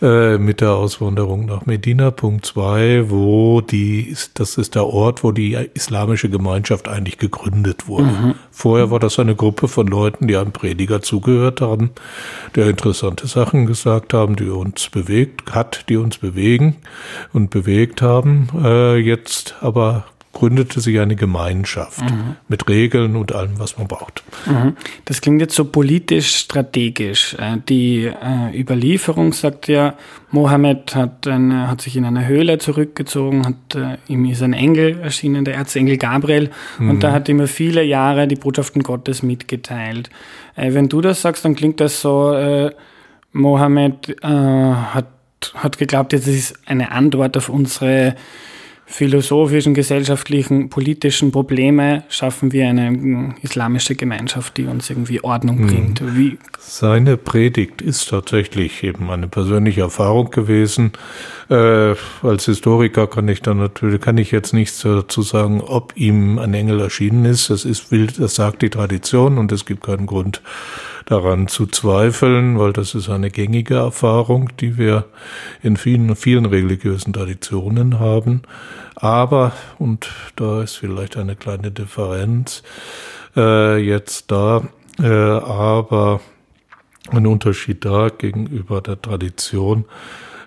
äh, 0.00 0.38
mit 0.38 0.62
der 0.62 0.72
Auswanderung 0.72 1.44
nach 1.44 1.66
Medina. 1.66 2.10
Punkt 2.10 2.46
zwei, 2.46 3.10
wo 3.10 3.60
die, 3.60 4.16
das 4.32 4.56
ist 4.56 4.74
der 4.74 4.86
Ort, 4.86 5.22
wo 5.22 5.32
die 5.32 5.52
islamische 5.74 6.30
Gemeinschaft 6.30 6.88
eigentlich 6.88 7.18
gegründet 7.18 7.88
wurde. 7.88 8.04
Mhm. 8.04 8.34
Vorher 8.50 8.90
war 8.90 9.00
das 9.00 9.18
eine 9.18 9.36
Gruppe 9.36 9.68
von 9.68 9.86
Leuten, 9.86 10.28
die 10.28 10.36
einem 10.38 10.52
Prediger 10.52 11.02
zugehört 11.02 11.60
haben, 11.60 11.90
der 12.54 12.68
interessante 12.68 13.26
Sachen 13.26 13.66
gesagt 13.66 14.14
haben, 14.14 14.34
die 14.34 14.48
uns 14.48 14.88
bewegt 14.88 15.54
hat, 15.54 15.90
die 15.90 15.98
uns 15.98 16.16
bewegen 16.16 16.76
und 17.34 17.50
bewegt 17.50 18.00
haben. 18.00 18.48
Äh, 18.64 18.96
jetzt 18.96 19.56
aber 19.60 20.06
gründete 20.38 20.80
sich 20.80 21.00
eine 21.00 21.16
Gemeinschaft 21.16 22.00
mhm. 22.00 22.36
mit 22.46 22.68
Regeln 22.68 23.16
und 23.16 23.34
allem, 23.34 23.58
was 23.58 23.76
man 23.76 23.88
braucht. 23.88 24.22
Mhm. 24.46 24.76
Das 25.04 25.20
klingt 25.20 25.40
jetzt 25.40 25.56
so 25.56 25.64
politisch 25.64 26.36
strategisch. 26.36 27.34
Äh, 27.34 27.56
die 27.68 28.04
äh, 28.04 28.56
Überlieferung 28.56 29.32
sagt 29.32 29.66
ja, 29.66 29.94
Mohammed 30.30 30.94
hat, 30.94 31.26
eine, 31.26 31.68
hat 31.68 31.80
sich 31.80 31.96
in 31.96 32.04
eine 32.04 32.28
Höhle 32.28 32.58
zurückgezogen, 32.58 33.46
hat, 33.46 33.74
äh, 33.74 33.96
ihm 34.06 34.26
ist 34.26 34.40
ein 34.42 34.52
Engel 34.52 35.00
erschienen, 35.00 35.44
der 35.44 35.56
Erzengel 35.56 35.96
Gabriel, 35.96 36.50
mhm. 36.78 36.90
und 36.90 37.02
da 37.02 37.10
hat 37.10 37.28
ihm 37.28 37.44
viele 37.48 37.82
Jahre 37.82 38.28
die 38.28 38.36
Botschaften 38.36 38.84
Gottes 38.84 39.24
mitgeteilt. 39.24 40.08
Wenn 40.54 40.88
du 40.88 41.00
das 41.00 41.20
sagst, 41.20 41.44
dann 41.44 41.54
klingt 41.54 41.80
das 41.80 42.00
so, 42.00 42.70
Mohammed 43.32 44.16
hat, 44.20 45.06
hat 45.54 45.78
geglaubt, 45.78 46.12
jetzt 46.12 46.26
ist 46.26 46.58
eine 46.66 46.90
Antwort 46.90 47.36
auf 47.36 47.48
unsere 47.48 48.16
philosophischen, 48.90 49.74
gesellschaftlichen, 49.74 50.70
politischen 50.70 51.30
Probleme 51.30 52.04
schaffen 52.08 52.52
wir 52.52 52.66
eine 52.68 53.34
islamische 53.42 53.94
Gemeinschaft, 53.94 54.56
die 54.56 54.64
uns 54.64 54.88
irgendwie 54.88 55.22
Ordnung 55.22 55.58
hm. 55.58 55.66
bringt. 55.66 56.16
Wie 56.16 56.38
Seine 56.58 57.18
Predigt 57.18 57.82
ist 57.82 58.08
tatsächlich 58.08 58.82
eben 58.82 59.10
eine 59.10 59.28
persönliche 59.28 59.82
Erfahrung 59.82 60.30
gewesen. 60.30 60.92
Äh, 61.50 61.94
als 62.22 62.46
Historiker 62.46 63.06
kann 63.06 63.28
ich 63.28 63.42
dann 63.42 63.58
natürlich, 63.58 64.00
kann 64.00 64.16
ich 64.16 64.30
jetzt 64.30 64.54
nichts 64.54 64.80
dazu 64.80 65.20
sagen, 65.20 65.60
ob 65.60 65.92
ihm 65.94 66.38
ein 66.38 66.54
Engel 66.54 66.80
erschienen 66.80 67.26
ist. 67.26 67.50
Das 67.50 67.66
ist 67.66 67.92
wild, 67.92 68.18
das 68.18 68.34
sagt 68.36 68.62
die 68.62 68.70
Tradition 68.70 69.36
und 69.36 69.52
es 69.52 69.66
gibt 69.66 69.84
keinen 69.84 70.06
Grund, 70.06 70.40
daran 71.08 71.48
zu 71.48 71.66
zweifeln, 71.66 72.58
weil 72.58 72.74
das 72.74 72.94
ist 72.94 73.08
eine 73.08 73.30
gängige 73.30 73.76
Erfahrung, 73.76 74.50
die 74.60 74.76
wir 74.76 75.06
in 75.62 75.78
vielen, 75.78 76.14
vielen 76.16 76.44
religiösen 76.44 77.14
Traditionen 77.14 77.98
haben. 77.98 78.42
Aber, 78.94 79.52
und 79.78 80.10
da 80.36 80.62
ist 80.62 80.76
vielleicht 80.76 81.16
eine 81.16 81.34
kleine 81.34 81.70
Differenz 81.70 82.62
äh, 83.36 83.78
jetzt 83.78 84.30
da, 84.30 84.62
äh, 85.00 85.06
aber 85.06 86.20
ein 87.10 87.26
Unterschied 87.26 87.86
da 87.86 88.10
gegenüber 88.10 88.82
der 88.82 89.00
Tradition. 89.00 89.86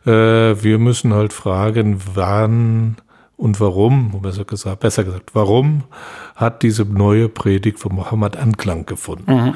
Äh, 0.05 0.11
wir 0.11 0.77
müssen 0.77 1.11
halt 1.11 1.33
fragen, 1.33 1.99
wann 2.13 2.97
und 3.35 3.59
warum, 3.59 4.21
besser 4.21 4.45
gesagt, 4.45 4.81
besser 4.81 5.03
gesagt, 5.03 5.31
warum 5.33 5.85
hat 6.35 6.61
diese 6.61 6.85
neue 6.85 7.27
Predigt 7.27 7.79
von 7.79 7.95
Mohammed 7.95 8.37
Anklang 8.37 8.85
gefunden? 8.85 9.33
Mhm. 9.33 9.55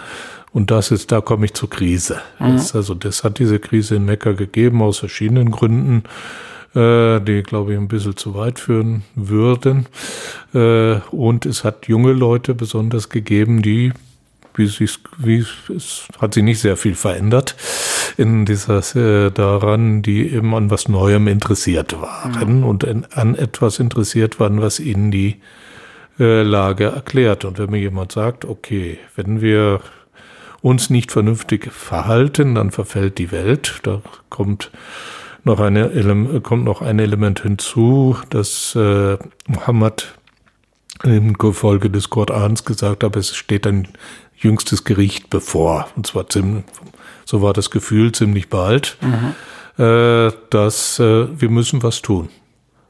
Und 0.56 0.72
das 0.72 0.90
ist, 0.90 1.12
da 1.12 1.20
komme 1.20 1.48
ich 1.48 1.54
zur 1.54 1.70
Krise. 1.70 2.22
Mhm. 2.40 2.54
Das, 2.54 2.74
also 2.74 2.94
das 2.94 3.26
hat 3.26 3.40
diese 3.40 3.60
Krise 3.60 3.98
in 3.98 4.06
Mekka 4.06 4.32
gegeben 4.32 4.82
aus 4.82 5.00
verschiedenen 5.00 5.52
Gründen, 5.52 6.04
äh, 6.74 7.20
die, 7.20 7.44
glaube 7.44 7.74
ich, 7.74 7.78
ein 7.78 7.90
bisschen 7.90 8.16
zu 8.16 8.36
weit 8.36 8.58
führen 8.58 9.04
würden. 9.16 9.88
Äh, 10.54 11.02
und 11.12 11.46
es 11.46 11.66
hat 11.66 11.90
junge 11.90 12.14
Leute 12.14 12.56
besonders 12.56 13.10
gegeben, 13.10 13.62
die 13.62 13.92
wie 14.54 14.68
sich, 14.68 14.98
wie 15.18 15.40
es 15.76 16.08
hat 16.22 16.34
sich 16.34 16.44
nicht 16.44 16.62
sehr 16.62 16.78
viel 16.78 16.96
verändert 16.96 17.58
in 18.16 18.46
dieser 18.46 18.80
äh, 18.96 19.32
daran, 19.32 20.04
die 20.04 20.32
eben 20.32 20.56
an 20.56 20.72
was 20.72 20.88
Neuem 20.88 21.28
interessiert 21.28 22.00
waren 22.02 22.60
mhm. 22.60 22.64
und 22.64 22.86
in, 22.86 23.04
an 23.12 23.36
etwas 23.36 23.80
interessiert 23.80 24.40
waren, 24.40 24.62
was 24.62 24.80
ihnen 24.80 25.12
die 25.12 25.42
äh, 26.18 26.44
Lage 26.44 26.86
erklärt. 26.86 27.44
Und 27.44 27.60
wenn 27.60 27.72
mir 27.72 27.80
jemand 27.80 28.14
sagt, 28.14 28.46
okay, 28.46 29.00
wenn 29.18 29.42
wir 29.42 29.82
uns 30.66 30.90
nicht 30.90 31.12
vernünftig 31.12 31.72
verhalten, 31.72 32.56
dann 32.56 32.72
verfällt 32.72 33.20
die 33.20 33.32
Welt. 33.32 33.82
Da 33.84 34.02
kommt 34.32 34.72
noch, 35.44 35.60
eine, 35.60 36.42
kommt 36.42 36.64
noch 36.64 36.82
ein 36.82 36.98
Element 36.98 37.42
hinzu, 37.44 38.18
dass 38.32 38.74
äh, 38.74 39.20
Muhammad 39.46 40.16
im 41.04 41.34
Gefolge 41.34 41.92
des 41.92 42.10
Korans 42.10 42.66
gesagt 42.66 43.04
hat, 43.04 43.16
es 43.16 43.36
steht 43.36 43.68
ein 43.68 43.90
jüngstes 44.38 44.84
Gericht 44.86 45.30
bevor. 45.30 45.88
Und 45.96 46.08
zwar 46.08 46.30
ziemlich, 46.30 46.64
so 47.26 47.44
war 47.44 47.54
das 47.54 47.70
Gefühl, 47.70 48.12
ziemlich 48.12 48.50
bald, 48.50 48.98
mhm. 49.02 49.84
äh, 49.84 50.32
dass 50.50 50.98
äh, 50.98 51.28
wir 51.40 51.50
müssen 51.52 51.84
was 51.84 52.02
tun. 52.02 52.30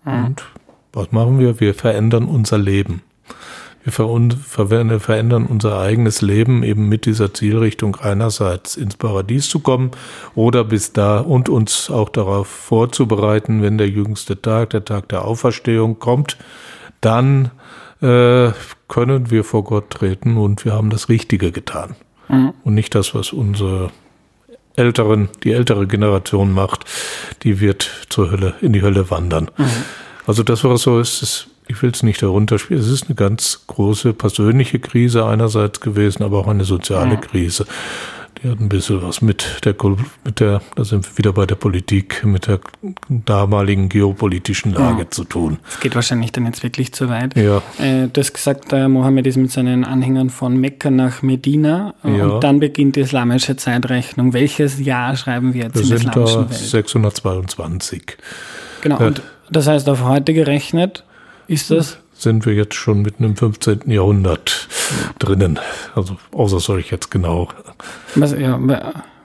Mhm. 0.05 0.25
Und 0.25 0.45
was 0.93 1.11
machen 1.11 1.39
wir? 1.39 1.59
Wir 1.59 1.73
verändern 1.73 2.23
unser 2.23 2.57
Leben. 2.57 3.01
Wir 3.85 3.91
verändern 3.91 5.45
unser 5.45 5.79
eigenes 5.79 6.23
Leben 6.23 6.63
eben 6.63 6.89
mit 6.89 7.05
dieser 7.05 7.35
Zielrichtung 7.35 7.97
einerseits 7.97 8.77
ins 8.77 8.97
Paradies 8.97 9.47
zu 9.47 9.59
kommen 9.59 9.91
oder 10.33 10.63
bis 10.63 10.91
da 10.91 11.19
und 11.19 11.49
uns 11.49 11.91
auch 11.91 12.09
darauf 12.09 12.47
vorzubereiten, 12.47 13.61
wenn 13.61 13.77
der 13.77 13.87
jüngste 13.87 14.41
Tag, 14.41 14.71
der 14.71 14.85
Tag 14.85 15.09
der 15.09 15.23
Auferstehung 15.23 15.99
kommt, 15.99 16.35
dann 16.99 17.51
äh, 18.01 18.51
können 18.87 19.29
wir 19.29 19.43
vor 19.43 19.63
Gott 19.63 19.91
treten 19.91 20.37
und 20.37 20.65
wir 20.65 20.73
haben 20.73 20.89
das 20.89 21.07
Richtige 21.07 21.51
getan. 21.51 21.95
Mhm. 22.27 22.53
Und 22.63 22.73
nicht 22.73 22.95
das, 22.95 23.13
was 23.13 23.33
unsere 23.33 23.91
älteren, 24.75 25.29
die 25.43 25.51
ältere 25.51 25.85
Generation 25.85 26.51
macht, 26.51 26.85
die 27.43 27.59
wird 27.59 27.89
zur 28.09 28.31
Hölle, 28.31 28.55
in 28.61 28.73
die 28.73 28.81
Hölle 28.81 29.11
wandern. 29.11 29.51
Mhm. 29.57 29.67
Also 30.25 30.41
das, 30.41 30.63
was 30.63 30.81
so 30.81 30.99
ist, 30.99 31.21
ist 31.21 31.47
ich 31.67 31.81
will 31.81 31.91
es 31.91 32.03
nicht 32.03 32.21
darunter 32.21 32.59
spielen. 32.59 32.79
Es 32.79 32.87
ist 32.87 33.05
eine 33.07 33.15
ganz 33.15 33.63
große 33.67 34.13
persönliche 34.13 34.79
Krise 34.79 35.25
einerseits 35.25 35.79
gewesen, 35.81 36.23
aber 36.23 36.39
auch 36.39 36.47
eine 36.47 36.63
soziale 36.63 37.15
ja. 37.15 37.19
Krise. 37.19 37.65
Die 38.43 38.49
hat 38.49 38.59
ein 38.59 38.67
bisschen 38.67 39.01
was 39.01 39.21
mit 39.21 39.61
der, 39.63 39.75
mit 40.25 40.39
der, 40.41 40.61
da 40.75 40.83
sind 40.83 41.07
wir 41.09 41.17
wieder 41.17 41.31
bei 41.31 41.45
der 41.45 41.55
Politik, 41.55 42.25
mit 42.25 42.47
der 42.47 42.59
damaligen 43.07 43.87
geopolitischen 43.87 44.73
Lage 44.73 45.03
ja. 45.03 45.09
zu 45.09 45.23
tun. 45.23 45.57
Es 45.69 45.79
geht 45.79 45.95
wahrscheinlich 45.95 46.33
dann 46.33 46.45
jetzt 46.45 46.61
wirklich 46.61 46.91
zu 46.91 47.07
weit. 47.07 47.35
Ja. 47.37 47.63
Äh, 47.79 48.07
du 48.11 48.19
hast 48.19 48.33
gesagt, 48.33 48.73
der 48.73 48.89
Mohammed 48.89 49.25
ist 49.25 49.37
mit 49.37 49.51
seinen 49.51 49.85
Anhängern 49.85 50.29
von 50.29 50.57
Mekka 50.57 50.91
nach 50.91 51.21
Medina 51.21 51.95
äh, 52.03 52.17
ja. 52.17 52.25
und 52.25 52.43
dann 52.43 52.59
beginnt 52.59 52.97
die 52.97 53.01
islamische 53.01 53.55
Zeitrechnung. 53.55 54.33
Welches 54.33 54.79
Jahr 54.79 55.15
schreiben 55.15 55.53
wir 55.53 55.63
jetzt 55.63 55.75
wir 55.75 55.83
in 55.83 55.89
der 55.89 55.97
islamischen 55.97 56.41
da 56.41 56.49
Welt? 56.49 56.59
622. 56.59 58.17
Genau, 58.81 58.99
äh, 58.99 59.07
und 59.07 59.21
das 59.49 59.67
heißt 59.67 59.87
auf 59.87 60.03
heute 60.03 60.33
gerechnet 60.33 61.05
ist 61.47 61.71
das? 61.71 61.97
Sind 62.13 62.45
wir 62.45 62.53
jetzt 62.53 62.75
schon 62.75 63.01
mitten 63.01 63.23
im 63.23 63.35
15. 63.35 63.89
Jahrhundert 63.91 64.67
drinnen. 65.19 65.59
Also, 65.95 66.17
außer 66.31 66.59
soll 66.59 66.79
ich 66.79 66.91
jetzt 66.91 67.11
genau. 67.11 67.49
Was, 68.15 68.31
ja, 68.31 68.57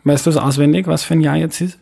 weißt 0.04 0.26
du 0.26 0.30
es 0.30 0.36
auswendig, 0.36 0.86
was 0.86 1.04
für 1.04 1.14
ein 1.14 1.20
Jahr 1.20 1.36
jetzt 1.36 1.60
ist? 1.60 1.78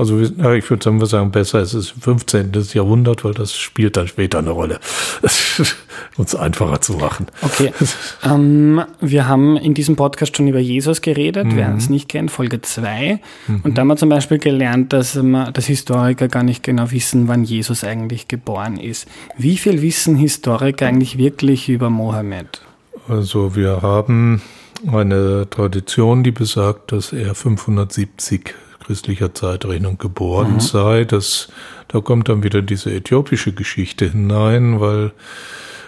Also 0.00 0.18
ja, 0.18 0.54
ich 0.54 0.70
würde 0.70 0.82
sagen, 0.82 0.98
wir 0.98 1.06
sagen 1.06 1.30
besser, 1.30 1.58
es 1.58 1.74
ist 1.74 1.90
15. 1.90 2.52
Jahrhundert, 2.72 3.22
weil 3.22 3.34
das 3.34 3.54
spielt 3.54 3.98
dann 3.98 4.08
später 4.08 4.38
eine 4.38 4.48
Rolle, 4.48 4.80
uns 6.16 6.34
einfacher 6.34 6.80
zu 6.80 6.94
machen. 6.94 7.26
Okay. 7.42 7.72
Ähm, 8.22 8.82
wir 9.00 9.28
haben 9.28 9.56
in 9.56 9.72
diesem 9.72 9.96
Podcast 9.96 10.36
schon 10.36 10.46
über 10.46 10.58
Jesus 10.58 11.00
geredet, 11.00 11.46
mhm. 11.46 11.56
wer 11.56 11.74
es 11.74 11.88
nicht 11.88 12.08
kennt, 12.08 12.30
Folge 12.30 12.60
2. 12.60 13.18
Mhm. 13.46 13.60
Und 13.62 13.76
da 13.76 13.80
haben 13.80 13.88
wir 13.88 13.96
zum 13.96 14.08
Beispiel 14.08 14.38
gelernt, 14.38 14.92
dass, 14.92 15.14
man, 15.14 15.52
dass 15.52 15.66
Historiker 15.66 16.28
gar 16.28 16.42
nicht 16.42 16.62
genau 16.62 16.90
wissen, 16.90 17.28
wann 17.28 17.44
Jesus 17.44 17.82
eigentlich 17.82 18.28
geboren 18.28 18.76
ist. 18.76 19.08
Wie 19.38 19.56
viel 19.56 19.80
wissen 19.80 20.16
Historiker 20.16 20.86
eigentlich 20.86 21.18
wirklich 21.18 21.68
über 21.68 21.88
Mohammed? 21.88 22.62
Also 23.08 23.56
wir 23.56 23.80
haben 23.82 24.42
eine 24.86 25.48
Tradition, 25.48 26.22
die 26.22 26.32
besagt, 26.32 26.92
dass 26.92 27.12
er 27.12 27.34
570 27.34 28.54
christlicher 28.90 29.32
Zeitrechnung 29.32 29.98
geboren 29.98 30.54
mhm. 30.54 30.60
sei. 30.60 31.04
Das, 31.04 31.46
da 31.86 32.00
kommt 32.00 32.28
dann 32.28 32.42
wieder 32.42 32.60
diese 32.60 32.92
äthiopische 32.92 33.52
Geschichte 33.52 34.10
hinein, 34.10 34.80
weil 34.80 35.12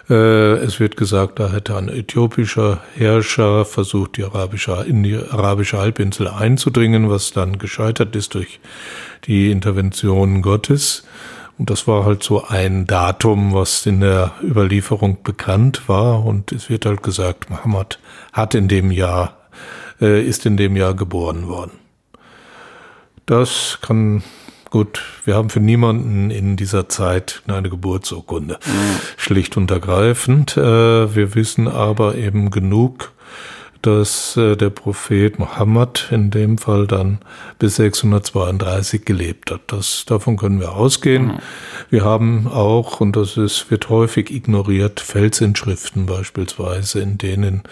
äh, 0.09 0.53
es 0.59 0.79
wird 0.79 0.97
gesagt, 0.97 1.41
da 1.41 1.51
hätte 1.51 1.77
ein 1.77 1.89
äthiopischer 1.89 2.81
Herrscher 2.95 3.65
versucht, 3.65 4.19
die 4.19 4.23
arabische, 4.23 4.85
in 4.87 5.03
die 5.03 5.17
arabische 5.17 5.79
Halbinsel 5.79 6.29
einzudringen, 6.29 7.11
was 7.11 7.33
dann 7.33 7.59
gescheitert 7.59 8.15
ist 8.15 8.35
durch 8.35 8.61
die 9.25 9.51
Intervention 9.51 10.41
Gottes. 10.41 11.03
Und 11.59 11.71
das 11.71 11.89
war 11.89 12.05
halt 12.05 12.23
so 12.23 12.45
ein 12.45 12.87
Datum, 12.87 13.53
was 13.53 13.85
in 13.85 14.01
der 14.01 14.31
Überlieferung 14.45 15.25
bekannt 15.25 15.89
war. 15.89 16.25
Und 16.25 16.53
es 16.53 16.71
wird 16.71 16.87
halt 16.87 17.03
gesagt, 17.03 17.51
Muhammad 17.51 17.99
hat 18.33 18.55
in 18.55 18.69
dem 18.69 18.93
Jahr, 18.93 19.39
äh, 20.01 20.23
ist 20.23 20.47
in 20.47 20.57
dem 20.57 20.77
Jahr 20.77 20.95
geboren 20.95 21.49
worden. 21.49 21.82
Das 23.27 23.79
kann 23.81 24.23
gut. 24.71 25.03
Wir 25.25 25.35
haben 25.37 25.51
für 25.51 25.61
niemanden 25.61 26.31
in 26.31 26.57
dieser 26.57 26.89
Zeit 26.89 27.43
eine 27.47 27.69
Geburtsurkunde. 27.69 28.59
Mhm. 28.65 29.01
Schlicht 29.17 29.57
und 29.57 29.71
ergreifend. 29.71 30.57
Äh, 30.57 31.15
wir 31.15 31.35
wissen 31.35 31.69
aber 31.69 32.17
eben 32.17 32.51
genug, 32.51 33.13
dass 33.83 34.37
äh, 34.37 34.57
der 34.57 34.71
Prophet 34.71 35.39
Mohammed 35.39 36.09
in 36.11 36.31
dem 36.31 36.59
Fall 36.59 36.87
dann 36.87 37.19
bis 37.59 37.77
632 37.77 39.05
gelebt 39.05 39.51
hat. 39.51 39.61
Das, 39.67 40.05
davon 40.07 40.37
können 40.37 40.61
wir 40.61 40.73
ausgehen. 40.73 41.27
Mhm. 41.27 41.39
Wir 41.91 42.05
haben 42.05 42.47
auch, 42.49 43.01
und 43.01 43.17
das 43.17 43.37
ist, 43.37 43.71
wird 43.71 43.89
häufig 43.89 44.31
ignoriert, 44.31 45.01
Felsinschriften 45.01 46.07
beispielsweise, 46.07 47.01
in 47.01 47.19
denen 47.19 47.63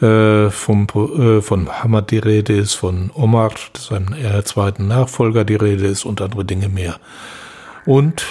äh, 0.00 0.50
vom, 0.50 0.86
äh, 0.94 1.40
von 1.40 1.64
Muhammad 1.64 2.10
die 2.10 2.18
Rede 2.18 2.54
ist, 2.54 2.74
von 2.74 3.10
Omar, 3.14 3.52
seinem 3.76 4.14
äh, 4.14 4.42
zweiten 4.44 4.88
Nachfolger, 4.88 5.44
die 5.44 5.56
Rede 5.56 5.86
ist 5.86 6.04
und 6.04 6.20
andere 6.20 6.44
Dinge 6.44 6.68
mehr. 6.68 6.96
Und 7.84 8.24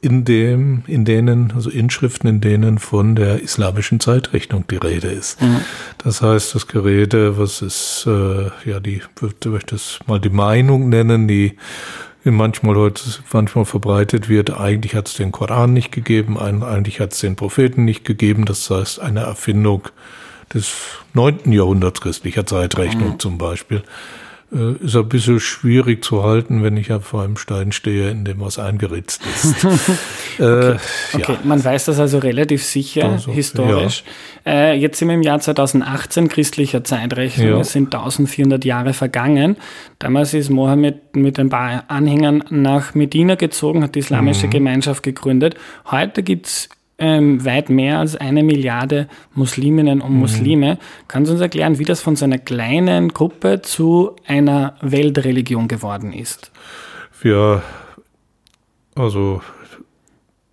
in 0.00 0.24
dem, 0.24 0.84
in 0.86 1.04
denen, 1.04 1.52
also 1.54 1.70
Inschriften, 1.70 2.28
in 2.28 2.40
denen 2.40 2.78
von 2.78 3.14
der 3.16 3.40
islamischen 3.40 4.00
Zeitrechnung 4.00 4.64
die 4.68 4.76
Rede 4.76 5.08
ist. 5.08 5.40
Mhm. 5.40 5.60
Das 5.98 6.22
heißt, 6.22 6.54
das 6.54 6.66
Gerede, 6.66 7.38
was 7.38 7.62
ist, 7.62 8.04
äh, 8.06 8.50
ja, 8.64 8.80
die, 8.80 8.96
ich 8.96 9.46
möchte 9.46 9.74
es 9.74 9.98
mal 10.06 10.20
die 10.20 10.30
Meinung 10.30 10.88
nennen, 10.88 11.28
die 11.28 11.56
manchmal 12.24 12.76
heute 12.76 13.02
manchmal 13.32 13.64
verbreitet 13.64 14.28
wird, 14.28 14.58
eigentlich 14.58 14.94
hat 14.94 15.08
es 15.08 15.14
den 15.14 15.30
Koran 15.30 15.72
nicht 15.72 15.92
gegeben, 15.92 16.38
eigentlich 16.38 17.00
hat 17.00 17.12
es 17.12 17.20
den 17.20 17.36
Propheten 17.36 17.84
nicht 17.84 18.04
gegeben, 18.04 18.46
das 18.46 18.70
heißt 18.70 19.00
eine 19.00 19.20
Erfindung 19.20 19.88
des 20.52 20.72
neunten 21.12 21.52
Jahrhunderts 21.52 22.00
christlicher 22.00 22.46
Zeitrechnung 22.46 23.14
mhm. 23.14 23.18
zum 23.18 23.38
Beispiel. 23.38 23.82
Äh, 24.54 24.84
ist 24.84 24.96
ein 24.96 25.08
bisschen 25.08 25.40
schwierig 25.40 26.04
zu 26.04 26.22
halten, 26.22 26.62
wenn 26.62 26.76
ich 26.76 26.88
ja 26.88 27.00
vor 27.00 27.22
einem 27.22 27.36
Stein 27.36 27.72
stehe, 27.72 28.10
in 28.10 28.24
dem 28.24 28.40
was 28.40 28.58
eingeritzt 28.58 29.22
ist. 29.26 29.64
äh, 30.38 30.42
okay. 30.42 30.78
okay. 31.14 31.32
Ja. 31.32 31.38
man 31.44 31.62
weiß 31.62 31.86
das 31.86 31.98
also 31.98 32.18
relativ 32.18 32.64
sicher, 32.64 33.10
also, 33.10 33.32
historisch. 33.32 34.04
Ja. 34.44 34.52
Äh, 34.52 34.74
jetzt 34.74 34.98
sind 34.98 35.08
wir 35.08 35.14
im 35.14 35.22
Jahr 35.22 35.40
2018, 35.40 36.28
christlicher 36.28 36.84
Zeitrechnung. 36.84 37.48
Ja. 37.48 37.60
Es 37.60 37.72
sind 37.72 37.94
1400 37.94 38.64
Jahre 38.64 38.92
vergangen. 38.92 39.56
Damals 39.98 40.34
ist 40.34 40.50
Mohammed 40.50 41.16
mit 41.16 41.38
ein 41.38 41.48
paar 41.48 41.84
Anhängern 41.88 42.44
nach 42.50 42.94
Medina 42.94 43.34
gezogen, 43.34 43.82
hat 43.82 43.94
die 43.94 44.00
islamische 44.00 44.46
mhm. 44.46 44.50
Gemeinschaft 44.50 45.02
gegründet. 45.02 45.56
Heute 45.90 46.22
gibt 46.22 46.46
es 46.46 46.68
ähm, 47.04 47.44
weit 47.44 47.68
mehr 47.68 47.98
als 47.98 48.16
eine 48.16 48.42
Milliarde 48.42 49.08
Musliminnen 49.34 50.00
und 50.00 50.14
mhm. 50.14 50.20
Muslime. 50.20 50.74
Mhm. 50.74 50.78
Kannst 51.06 51.28
du 51.28 51.34
uns 51.34 51.42
erklären, 51.42 51.78
wie 51.78 51.84
das 51.84 52.00
von 52.00 52.16
so 52.16 52.24
einer 52.24 52.38
kleinen 52.38 53.08
Gruppe 53.08 53.60
zu 53.60 54.16
einer 54.26 54.76
Weltreligion 54.80 55.68
geworden 55.68 56.14
ist? 56.14 56.50
Ja, 57.22 57.62
also 58.94 59.42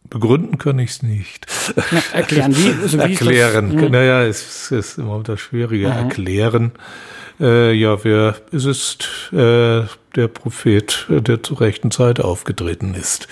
begründen 0.09 0.57
kann 0.57 0.77
ich 0.79 0.89
es 0.91 1.03
nicht. 1.03 1.45
Na, 1.91 2.01
erklären, 2.13 2.55
wie? 2.55 2.73
Also 2.81 2.97
wie 2.97 3.01
erklären, 3.01 3.73
das? 3.73 3.81
Mhm. 3.83 3.91
naja, 3.91 4.23
es 4.23 4.71
ist 4.71 4.97
immer 4.97 5.23
das 5.23 5.39
Schwierige. 5.39 5.87
Mhm. 5.87 5.93
Erklären. 5.93 6.71
Äh, 7.39 7.71
ja, 7.73 8.03
wer 8.03 8.35
es 8.51 8.65
ist 8.65 9.31
äh, 9.31 9.83
der 10.15 10.27
Prophet, 10.27 11.07
der 11.09 11.41
zur 11.41 11.61
rechten 11.61 11.91
Zeit 11.91 12.19
aufgetreten 12.19 12.93
ist. 12.93 13.27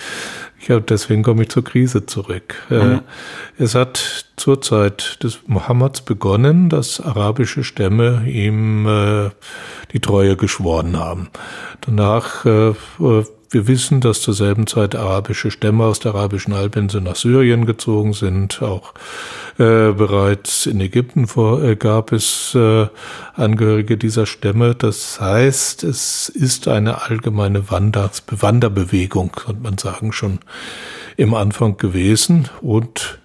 Ja, 0.68 0.78
deswegen 0.78 1.22
komme 1.22 1.42
ich 1.42 1.48
zur 1.48 1.64
Krise 1.64 2.06
zurück. 2.06 2.54
Äh, 2.70 2.84
mhm. 2.84 3.00
Es 3.58 3.74
hat 3.74 4.26
zur 4.36 4.60
Zeit 4.60 5.22
des 5.22 5.40
Mohammeds 5.46 6.02
begonnen, 6.02 6.68
dass 6.68 7.00
arabische 7.00 7.64
Stämme 7.64 8.28
ihm 8.28 8.86
äh, 8.86 9.30
die 9.92 10.00
Treue 10.00 10.36
geschworen 10.36 10.98
haben. 10.98 11.30
Danach 11.80 12.44
äh, 12.44 12.74
wir 13.50 13.66
wissen, 13.66 14.00
dass 14.00 14.22
zur 14.22 14.34
selben 14.34 14.66
Zeit 14.66 14.94
arabische 14.94 15.50
Stämme 15.50 15.84
aus 15.84 15.98
der 15.98 16.14
arabischen 16.14 16.54
Halbinsel 16.54 17.00
nach 17.00 17.16
Syrien 17.16 17.66
gezogen 17.66 18.12
sind. 18.12 18.62
Auch 18.62 18.94
äh, 19.58 19.92
bereits 19.92 20.66
in 20.66 20.80
Ägypten 20.80 21.26
vor, 21.26 21.62
äh, 21.62 21.76
gab 21.76 22.12
es 22.12 22.54
äh, 22.54 22.86
Angehörige 23.34 23.96
dieser 23.96 24.26
Stämme. 24.26 24.74
Das 24.74 25.20
heißt, 25.20 25.84
es 25.84 26.28
ist 26.28 26.68
eine 26.68 27.02
allgemeine 27.02 27.70
Wanderbewegung, 27.70 29.32
könnte 29.32 29.62
man 29.62 29.78
sagen, 29.78 30.12
schon 30.12 30.38
im 31.16 31.34
Anfang 31.34 31.76
gewesen. 31.76 32.48
Und 32.60 33.19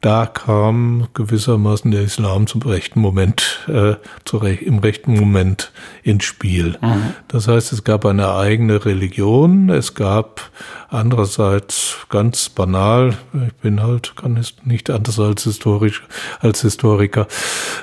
da 0.00 0.24
kam 0.26 1.08
gewissermaßen 1.12 1.90
der 1.90 2.02
Islam 2.02 2.46
zum 2.46 2.62
rechten 2.62 3.00
Moment, 3.00 3.60
äh, 3.68 3.96
zu 4.24 4.38
re 4.38 4.54
im 4.54 4.78
rechten 4.78 5.14
Moment 5.14 5.72
ins 6.02 6.24
Spiel. 6.24 6.78
Mhm. 6.80 7.14
Das 7.28 7.48
heißt, 7.48 7.72
es 7.72 7.84
gab 7.84 8.06
eine 8.06 8.34
eigene 8.34 8.84
Religion, 8.84 9.68
es 9.68 9.94
gab 9.94 10.50
andererseits 10.88 11.98
ganz 12.08 12.48
banal, 12.48 13.14
ich 13.46 13.54
bin 13.54 13.82
halt, 13.82 14.16
kann 14.16 14.36
es 14.36 14.54
nicht 14.64 14.88
anders 14.88 15.20
als 15.20 15.44
historisch, 15.44 16.02
als 16.40 16.62
Historiker, 16.62 17.26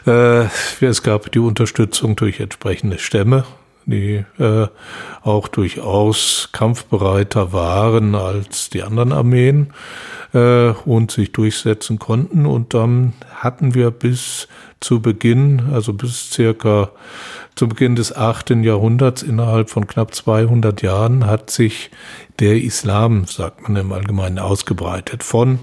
äh, 0.07 0.45
es 0.81 1.03
gab 1.03 1.31
die 1.31 1.39
Unterstützung 1.39 2.15
durch 2.15 2.39
entsprechende 2.39 2.97
Stämme, 2.97 3.45
die 3.87 4.25
äh, 4.37 4.67
auch 5.23 5.47
durchaus 5.47 6.49
kampfbereiter 6.51 7.53
waren 7.53 8.15
als 8.15 8.69
die 8.69 8.83
anderen 8.83 9.11
Armeen 9.11 9.73
äh, 10.33 10.69
und 10.85 11.11
sich 11.11 11.31
durchsetzen 11.31 11.97
konnten. 11.97 12.45
Und 12.45 12.73
dann 12.73 13.13
hatten 13.33 13.73
wir 13.73 13.91
bis 13.91 14.47
zu 14.79 15.01
Beginn, 15.01 15.69
also 15.73 15.93
bis 15.93 16.31
circa 16.31 16.91
zu 17.55 17.67
Beginn 17.67 17.95
des 17.95 18.15
achten 18.15 18.63
Jahrhunderts, 18.63 19.23
innerhalb 19.23 19.69
von 19.69 19.87
knapp 19.87 20.13
200 20.13 20.81
Jahren, 20.83 21.25
hat 21.25 21.49
sich 21.49 21.89
der 22.39 22.61
Islam, 22.61 23.25
sagt 23.25 23.63
man 23.63 23.75
im 23.77 23.91
Allgemeinen, 23.91 24.37
ausgebreitet. 24.37 25.23
Von 25.23 25.59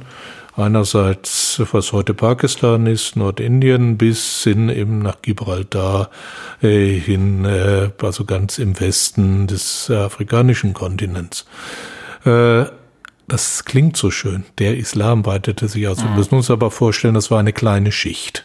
einerseits, 0.57 1.61
was 1.73 1.93
heute 1.93 2.15
Pakistan 2.15 2.87
ist, 2.87 3.17
Nordindien, 3.17 3.99
bis 3.99 4.45
hin 4.45 4.69
eben 4.69 5.01
nach 5.01 5.23
Gibraltar 5.23 6.11
äh, 6.63 6.99
hin, 6.99 7.45
äh, 7.45 7.91
also 8.03 8.25
ganz 8.25 8.59
im 8.59 8.79
Westen 8.79 9.47
des 9.47 9.91
afrikanischen 9.91 10.75
Kontinents. 10.75 11.47
Äh, 12.25 12.65
das 13.27 13.65
klingt 13.65 13.97
so 13.97 14.11
schön. 14.11 14.45
Der 14.59 14.77
Islam 14.77 15.25
weitete 15.25 15.69
sich 15.69 15.89
aus. 15.89 16.03
Wir 16.03 16.11
müssen 16.11 16.35
uns 16.35 16.51
aber 16.51 16.71
vorstellen, 16.71 17.15
das 17.15 17.31
war 17.31 17.39
eine 17.39 17.55
kleine 17.55 17.91
Schicht. 17.91 18.45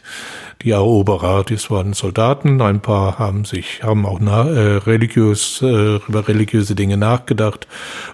Die 0.61 0.71
Eroberer, 0.71 1.45
das 1.45 1.71
waren 1.71 1.93
Soldaten, 1.93 2.59
ein 2.61 2.81
paar 2.81 3.17
haben 3.17 3.45
sich, 3.45 3.81
haben 3.81 4.05
auch 4.05 4.19
na, 4.19 4.43
äh, 4.43 4.75
religiös, 4.75 5.61
äh, 5.61 5.95
über 6.05 6.27
religiöse 6.27 6.75
Dinge 6.75 6.97
nachgedacht 6.97 7.65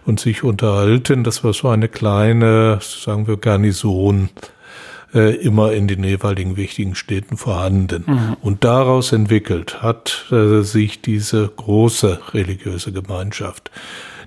und 0.05 0.19
sich 0.19 0.43
unterhalten. 0.43 1.23
Das 1.23 1.43
war 1.43 1.53
so 1.53 1.69
eine 1.69 1.87
kleine, 1.87 2.77
sagen 2.81 3.25
wir, 3.25 3.37
Garnison, 3.37 4.29
äh, 5.15 5.33
immer 5.37 5.73
in 5.73 5.87
den 5.87 6.03
jeweiligen 6.03 6.55
wichtigen 6.55 6.93
Städten 6.93 7.35
vorhanden. 7.35 8.03
Mhm. 8.05 8.37
Und 8.41 8.63
daraus 8.63 9.11
entwickelt 9.11 9.81
hat 9.81 10.25
äh, 10.31 10.61
sich 10.61 11.01
diese 11.01 11.47
große 11.47 12.19
religiöse 12.33 12.91
Gemeinschaft. 12.91 13.71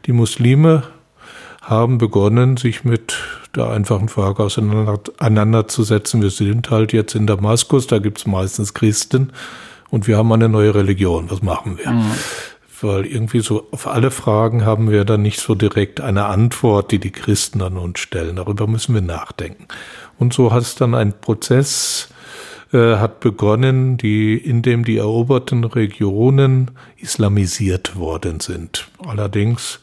Die 0.07 0.13
Muslime 0.13 0.83
haben 1.69 1.99
begonnen, 1.99 2.57
sich 2.57 2.85
mit 2.85 3.17
der 3.55 3.71
einfachen 3.71 4.09
Frage 4.09 4.43
auseinanderzusetzen. 4.43 6.23
Wir 6.23 6.31
sind 6.31 6.71
halt 6.71 6.93
jetzt 6.93 7.15
in 7.15 7.27
Damaskus, 7.27 7.87
da 7.87 7.99
gibt 7.99 8.19
es 8.19 8.27
meistens 8.27 8.75
Christen 8.75 9.33
und 9.91 10.07
wir 10.07 10.17
haben 10.17 10.33
eine 10.33 10.49
neue 10.49 10.75
Religion. 10.75 11.31
Was 11.31 11.43
machen 11.43 11.79
wir? 11.79 11.91
Mhm. 11.91 12.11
Weil 12.81 13.07
irgendwie 13.07 13.41
so 13.41 13.67
auf 13.73 13.87
alle 13.87 14.11
Fragen 14.11 14.65
haben 14.65 14.91
wir 14.91 15.05
dann 15.05 15.23
nicht 15.23 15.41
so 15.41 15.55
direkt 15.55 16.01
eine 16.01 16.27
Antwort, 16.27 16.93
die 16.93 17.01
die 17.01 17.11
Christen 17.11 17.61
an 17.61 17.77
uns 17.77 17.99
stellen. 17.99 18.37
Darüber 18.37 18.67
müssen 18.67 18.95
wir 18.95 19.03
nachdenken. 19.03 19.67
Und 20.19 20.33
so 20.33 20.53
hat 20.53 20.63
es 20.63 20.77
dann 20.77 20.95
ein 20.95 21.13
Prozess 21.21 22.09
äh, 22.73 22.97
hat 22.97 23.21
begonnen, 23.21 23.97
die, 23.97 24.37
in 24.37 24.63
dem 24.63 24.85
die 24.85 24.99
eroberten 24.99 25.65
Regionen 25.65 26.71
islamisiert 26.99 27.97
worden 27.97 28.41
sind. 28.41 28.89
Allerdings 29.05 29.81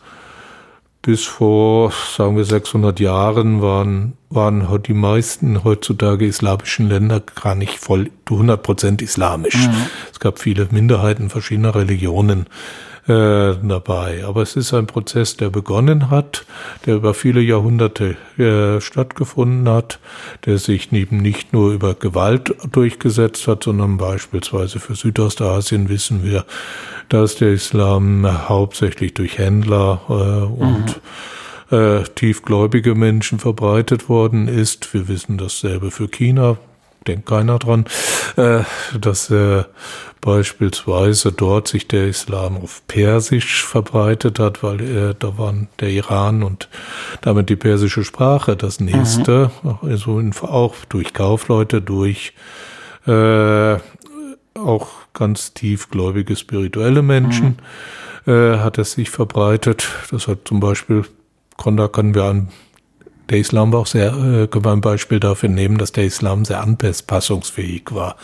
bis 1.05 1.23
vor, 1.23 1.93
sagen 2.17 2.35
wir, 2.35 2.45
600 2.45 2.99
Jahren 2.99 3.61
waren, 3.61 4.13
waren 4.31 4.67
die 4.81 4.95
meisten 4.95 5.63
heutzutage 5.63 6.25
islamischen 6.25 6.89
Länder 6.89 7.19
gar 7.19 7.53
nicht 7.53 7.77
voll 7.77 8.09
100 8.27 8.63
Prozent 8.63 9.01
islamisch. 9.03 9.67
Mhm. 9.67 9.75
Es 10.11 10.19
gab 10.19 10.39
viele 10.39 10.67
Minderheiten 10.71 11.29
verschiedener 11.29 11.75
Religionen 11.75 12.47
äh, 13.07 13.55
dabei. 13.61 14.23
Aber 14.25 14.41
es 14.41 14.55
ist 14.55 14.73
ein 14.73 14.87
Prozess, 14.87 15.37
der 15.37 15.49
begonnen 15.49 16.09
hat, 16.09 16.45
der 16.85 16.95
über 16.95 17.13
viele 17.13 17.41
Jahrhunderte 17.41 18.17
äh, 18.37 18.81
stattgefunden 18.81 19.69
hat, 19.69 19.99
der 20.45 20.57
sich 20.57 20.91
eben 20.91 21.17
nicht 21.17 21.53
nur 21.53 21.71
über 21.71 21.93
Gewalt 21.93 22.55
durchgesetzt 22.71 23.47
hat, 23.47 23.63
sondern 23.63 23.97
beispielsweise 23.97 24.79
für 24.79 24.95
Südostasien 24.95 25.89
wissen 25.89 26.23
wir, 26.23 26.45
dass 27.09 27.35
der 27.35 27.53
Islam 27.53 28.27
hauptsächlich 28.49 29.13
durch 29.13 29.37
Händler 29.37 30.01
äh, 30.09 30.13
und 30.63 31.01
mhm. 31.69 31.77
äh, 31.77 32.03
tiefgläubige 32.15 32.95
Menschen 32.95 33.39
verbreitet 33.39 34.09
worden 34.09 34.47
ist. 34.47 34.91
Wir 34.93 35.07
wissen 35.07 35.37
dasselbe 35.37 35.91
für 35.91 36.07
China, 36.07 36.57
denkt 37.07 37.27
keiner 37.27 37.59
dran, 37.59 37.85
äh, 38.37 38.63
dass 38.99 39.29
äh, 39.29 39.63
beispielsweise 40.21 41.31
dort 41.31 41.67
sich 41.67 41.87
der 41.87 42.07
Islam 42.07 42.57
auf 42.57 42.81
Persisch 42.87 43.63
verbreitet 43.63 44.39
hat, 44.39 44.63
weil 44.63 44.81
äh, 44.81 45.15
da 45.17 45.37
waren 45.37 45.67
der 45.79 45.89
Iran 45.89 46.41
und 46.41 46.67
damit 47.21 47.49
die 47.49 47.55
persische 47.55 48.03
Sprache 48.03 48.55
das 48.55 48.79
nächste, 48.79 49.51
mhm. 49.61 49.77
also 49.81 50.19
auch 50.41 50.75
durch 50.89 51.13
Kaufleute, 51.13 51.81
durch 51.81 52.33
äh, 53.05 53.77
auch 54.55 54.87
ganz 55.13 55.53
tiefgläubige 55.53 56.35
spirituelle 56.35 57.03
Menschen 57.03 57.59
mhm. 58.25 58.33
äh, 58.33 58.57
hat 58.57 58.77
es 58.79 58.93
sich 58.93 59.11
verbreitet. 59.11 59.87
Das 60.09 60.27
hat 60.27 60.39
zum 60.45 60.59
Beispiel, 60.59 61.05
da 61.63 61.87
können 61.87 62.15
wir 62.15 62.23
an 62.23 62.49
der 63.29 63.39
Islam 63.39 63.73
war 63.73 63.81
auch 63.81 63.88
sehr, 63.88 64.13
äh, 64.13 64.47
können 64.47 64.65
wir 64.65 64.71
ein 64.71 64.81
Beispiel 64.81 65.19
dafür 65.19 65.49
nehmen, 65.49 65.77
dass 65.77 65.91
der 65.91 66.05
Islam 66.05 66.45
sehr 66.45 66.61
anpassungsfähig 66.61 67.83
war. 67.91 68.15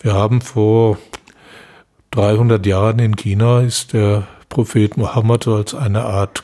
Wir 0.00 0.14
haben 0.14 0.40
vor 0.40 0.98
300 2.10 2.64
Jahren 2.66 2.98
in 2.98 3.16
China 3.16 3.60
ist 3.60 3.92
der 3.92 4.26
Prophet 4.48 4.96
Muhammad 4.96 5.46
als 5.46 5.74
eine 5.74 6.04
Art 6.04 6.42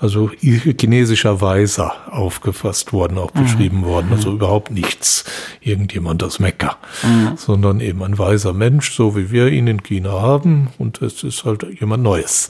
also 0.00 0.30
chinesischer 0.30 1.40
Weiser 1.40 1.92
aufgefasst 2.10 2.92
worden, 2.92 3.18
auch 3.18 3.34
mhm. 3.34 3.42
beschrieben 3.42 3.84
worden. 3.84 4.08
Also 4.12 4.30
mhm. 4.30 4.36
überhaupt 4.36 4.70
nichts, 4.70 5.24
irgendjemand 5.60 6.22
aus 6.22 6.38
Mekka, 6.38 6.76
mhm. 7.02 7.36
sondern 7.36 7.80
eben 7.80 8.02
ein 8.02 8.18
weiser 8.18 8.52
Mensch, 8.52 8.92
so 8.92 9.16
wie 9.16 9.30
wir 9.30 9.48
ihn 9.48 9.66
in 9.66 9.82
China 9.82 10.22
haben. 10.22 10.68
Und 10.78 11.02
es 11.02 11.24
ist 11.24 11.44
halt 11.44 11.66
jemand 11.80 12.02
Neues. 12.04 12.48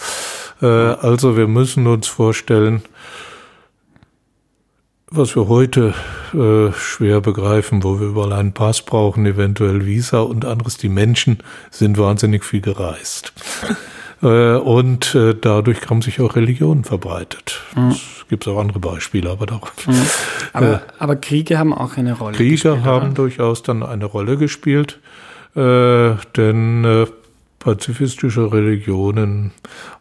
Äh, 0.61 0.66
also 0.66 1.37
wir 1.37 1.48
müssen 1.48 1.87
uns 1.87 2.07
vorstellen, 2.07 2.83
was 5.11 5.35
wir 5.35 5.49
heute 5.49 5.94
äh, 6.35 6.73
schwer 6.73 7.21
begreifen, 7.21 7.83
wo 7.83 7.99
wir 8.01 8.09
überall 8.09 8.33
einen 8.33 8.53
Pass 8.53 8.83
brauchen, 8.83 9.25
eventuell 9.27 9.87
Visa 9.87 10.21
und 10.21 10.44
anderes. 10.44 10.77
Die 10.77 10.88
Menschen 10.88 11.38
sind 11.71 11.99
wahnsinnig 11.99 12.44
viel 12.44 12.61
gereist. 12.61 13.33
äh, 14.23 14.57
und 14.57 15.14
äh, 15.14 15.35
dadurch 15.35 15.88
haben 15.88 16.03
sich 16.03 16.21
auch 16.21 16.37
Religionen 16.37 16.85
verbreitet. 16.85 17.61
Mhm. 17.75 17.97
gibt 18.29 18.47
auch 18.49 18.59
andere 18.59 18.79
Beispiele, 18.79 19.31
aber 19.31 19.47
doch. 19.47 19.73
Mhm. 19.87 20.07
Aber, 20.53 20.73
äh, 20.75 20.79
aber, 20.99 21.16
Kriege 21.16 21.59
haben 21.59 21.73
auch 21.73 21.97
eine 21.97 22.12
Rolle 22.12 22.37
Kriege 22.37 22.51
gespielt. 22.53 22.75
Kriege 22.75 22.85
haben 22.87 23.07
oder? 23.07 23.14
durchaus 23.14 23.62
dann 23.62 23.83
eine 23.83 24.05
Rolle 24.05 24.37
gespielt, 24.37 24.99
äh, 25.57 26.14
denn 26.37 26.85
äh, 26.85 27.07
pazifistische 27.59 28.53
Religionen 28.53 29.53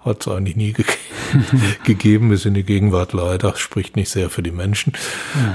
hat 0.06 0.22
es 0.22 0.28
eigentlich 0.28 0.56
nie 0.56 0.74
ge 0.74 0.86
gegeben, 1.84 2.30
bis 2.30 2.46
in 2.46 2.54
die 2.54 2.64
Gegenwart 2.64 3.14
leider, 3.14 3.56
spricht 3.56 3.96
nicht 3.96 4.10
sehr 4.10 4.30
für 4.30 4.44
die 4.44 4.52
Menschen. 4.52 4.94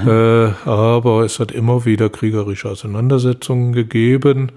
Mhm. 0.03 0.09
Äh, 0.09 0.69
aber 0.69 1.23
es 1.23 1.39
hat 1.39 1.51
immer 1.51 1.85
wieder 1.85 2.09
kriegerische 2.09 2.69
Auseinandersetzungen 2.69 3.73
gegeben. 3.73 4.51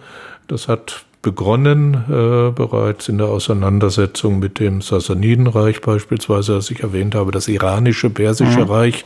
Das 0.49 0.69
hat 0.69 1.07
begonnen 1.23 1.95
äh, 2.09 2.53
bereits 2.53 3.09
in 3.09 3.19
der 3.19 3.29
Auseinandersetzung 3.29 4.39
mit 4.39 4.61
dem 4.61 4.81
Sassanidenreich 4.81 5.81
beispielsweise, 5.81 6.55
das 6.55 6.71
ich 6.71 6.85
erwähnt 6.85 7.15
habe, 7.15 7.33
das 7.33 7.49
iranische, 7.49 8.11
persische 8.11 8.61
mhm. 8.61 8.71
Reich 8.71 9.05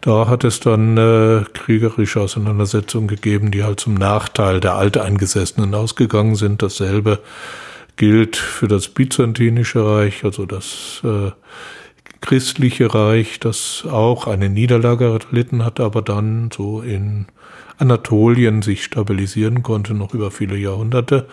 da 0.00 0.28
hat 0.28 0.44
es 0.44 0.60
dann 0.60 0.96
äh, 0.96 1.44
kriegerische 1.52 2.20
Auseinandersetzungen 2.20 3.08
gegeben, 3.08 3.50
die 3.50 3.64
halt 3.64 3.80
zum 3.80 3.94
Nachteil 3.94 4.60
der 4.60 4.74
Alteingesessenen 4.74 5.74
ausgegangen 5.74 6.34
sind. 6.34 6.62
Dasselbe 6.62 7.20
gilt 7.96 8.36
für 8.36 8.68
das 8.68 8.88
Byzantinische 8.88 9.84
Reich, 9.84 10.24
also 10.24 10.46
das 10.46 11.00
äh, 11.04 11.30
christliche 12.20 12.94
Reich, 12.94 13.40
das 13.40 13.84
auch 13.90 14.26
eine 14.26 14.48
Niederlage 14.48 15.18
erlitten 15.30 15.64
hat, 15.64 15.80
aber 15.80 16.02
dann 16.02 16.50
so 16.54 16.80
in 16.82 17.26
Anatolien 17.78 18.62
sich 18.62 18.84
stabilisieren 18.84 19.62
konnte, 19.62 19.94
noch 19.94 20.14
über 20.14 20.30
viele 20.30 20.56
Jahrhunderte. 20.56 21.26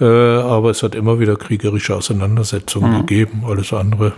Äh, 0.00 0.04
aber 0.04 0.70
es 0.70 0.82
hat 0.82 0.94
immer 0.94 1.20
wieder 1.20 1.36
kriegerische 1.36 1.94
Auseinandersetzungen 1.96 2.92
mhm. 2.92 3.06
gegeben. 3.06 3.42
Alles 3.46 3.72
andere 3.72 4.12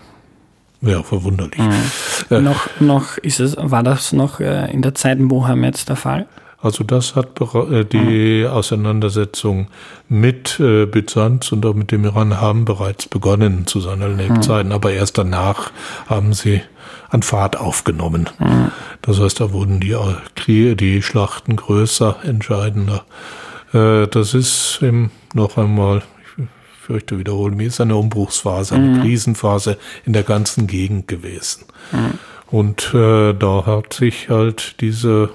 ja, 0.82 1.02
verwunderlich. 1.02 1.58
Mhm. 1.58 2.36
Äh, 2.36 2.40
noch, 2.40 2.68
noch 2.80 3.16
ist 3.18 3.40
es, 3.40 3.56
war 3.58 3.82
das 3.82 4.12
noch 4.12 4.40
äh, 4.40 4.70
in 4.72 4.82
der 4.82 4.94
Zeit 4.94 5.18
Mohammeds 5.18 5.84
der 5.84 5.96
Fall? 5.96 6.26
Also 6.62 6.84
das 6.84 7.16
hat 7.16 7.40
äh, 7.40 7.84
die 7.84 8.44
mhm. 8.44 8.52
Auseinandersetzung 8.52 9.66
mit 10.08 10.60
äh, 10.60 10.86
Byzanz 10.86 11.50
und 11.50 11.66
auch 11.66 11.74
mit 11.74 11.90
dem 11.90 12.04
Iran 12.04 12.40
haben 12.40 12.64
bereits 12.64 13.08
begonnen 13.08 13.66
zu 13.66 13.80
seiner 13.80 14.08
Lebzeiten, 14.08 14.68
mhm. 14.68 14.74
aber 14.74 14.92
erst 14.92 15.18
danach 15.18 15.72
haben 16.06 16.32
sie 16.32 16.62
an 17.10 17.22
Fahrt 17.22 17.58
aufgenommen. 17.58 18.30
Mhm. 18.38 18.70
Das 19.02 19.20
heißt, 19.20 19.40
da 19.40 19.52
wurden 19.52 19.80
die, 19.80 19.96
Kriege, 20.36 20.76
die 20.76 21.02
Schlachten 21.02 21.56
größer, 21.56 22.16
entscheidender. 22.22 23.04
Äh, 23.72 24.06
das 24.06 24.32
ist 24.34 24.78
eben 24.82 25.10
noch 25.34 25.58
einmal 25.58 26.02
fürchte, 26.82 27.18
wiederholen 27.18 27.56
mich, 27.56 27.68
ist 27.68 27.80
eine 27.80 27.96
Umbruchsphase, 27.96 28.74
eine 28.74 28.98
mhm. 28.98 29.00
Krisenphase 29.02 29.78
in 30.04 30.12
der 30.12 30.24
ganzen 30.24 30.66
Gegend 30.66 31.08
gewesen. 31.08 31.64
Mhm. 31.92 32.18
Und 32.50 32.92
äh, 32.92 33.32
da 33.32 33.64
hat 33.64 33.94
sich 33.94 34.28
halt 34.28 34.80
diese 34.80 35.30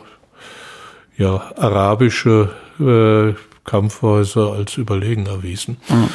ja, 1.17 1.51
arabische 1.55 2.49
äh, 2.79 3.33
Kampfweise 3.63 4.51
als 4.51 4.77
überlegen 4.77 5.25
erwiesen. 5.25 5.77
Mhm. 5.89 6.09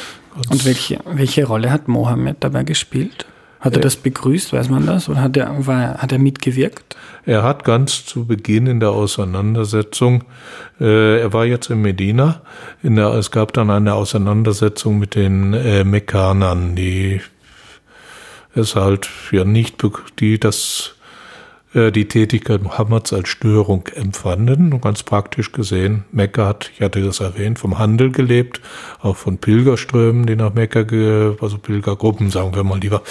Und 0.49 0.65
welche, 0.65 0.99
welche 1.05 1.45
Rolle 1.45 1.71
hat 1.71 1.87
Mohammed 1.87 2.37
dabei 2.39 2.63
gespielt? 2.63 3.25
Hat 3.63 3.77
er 3.77 3.81
das 3.81 3.95
begrüßt, 3.95 4.51
weiß 4.51 4.69
man 4.69 4.85
das? 4.85 5.07
Oder 5.07 5.21
hat 5.21 5.37
er, 5.37 5.65
war, 5.65 5.99
hat 5.99 6.11
er 6.11 6.19
mitgewirkt? 6.19 6.97
Er 7.25 7.43
hat 7.43 7.63
ganz 7.63 8.05
zu 8.05 8.25
Beginn 8.25 8.67
in 8.67 8.81
der 8.81 8.89
Auseinandersetzung, 8.89 10.25
äh, 10.81 11.21
er 11.21 11.31
war 11.31 11.45
jetzt 11.45 11.69
in 11.69 11.81
Medina, 11.81 12.41
in 12.81 12.97
der, 12.97 13.13
es 13.13 13.31
gab 13.31 13.53
dann 13.53 13.69
eine 13.69 13.93
Auseinandersetzung 13.93 14.99
mit 14.99 15.15
den 15.15 15.53
äh, 15.53 15.85
Mekkanern, 15.85 16.75
die 16.75 17.21
es 18.53 18.75
halt 18.75 19.07
ja 19.31 19.45
nicht, 19.45 19.81
die 20.19 20.39
das 20.41 20.95
äh, 20.97 21.02
die 21.73 22.07
Tätigkeit 22.07 22.61
Mohammeds 22.61 23.13
als 23.13 23.29
Störung 23.29 23.87
empfanden. 23.95 24.73
Und 24.73 24.81
ganz 24.81 25.03
praktisch 25.03 25.51
gesehen, 25.51 26.05
Mekka 26.11 26.45
hat, 26.45 26.71
ich 26.73 26.81
hatte 26.81 27.01
das 27.01 27.19
erwähnt, 27.19 27.59
vom 27.59 27.79
Handel 27.79 28.11
gelebt, 28.11 28.61
auch 29.01 29.15
von 29.15 29.37
Pilgerströmen, 29.37 30.25
die 30.25 30.35
nach 30.35 30.53
Mekka, 30.53 30.81
also 31.41 31.57
Pilgergruppen, 31.57 32.29
sagen 32.29 32.55
wir 32.55 32.63
mal 32.63 32.79
lieber, 32.79 33.01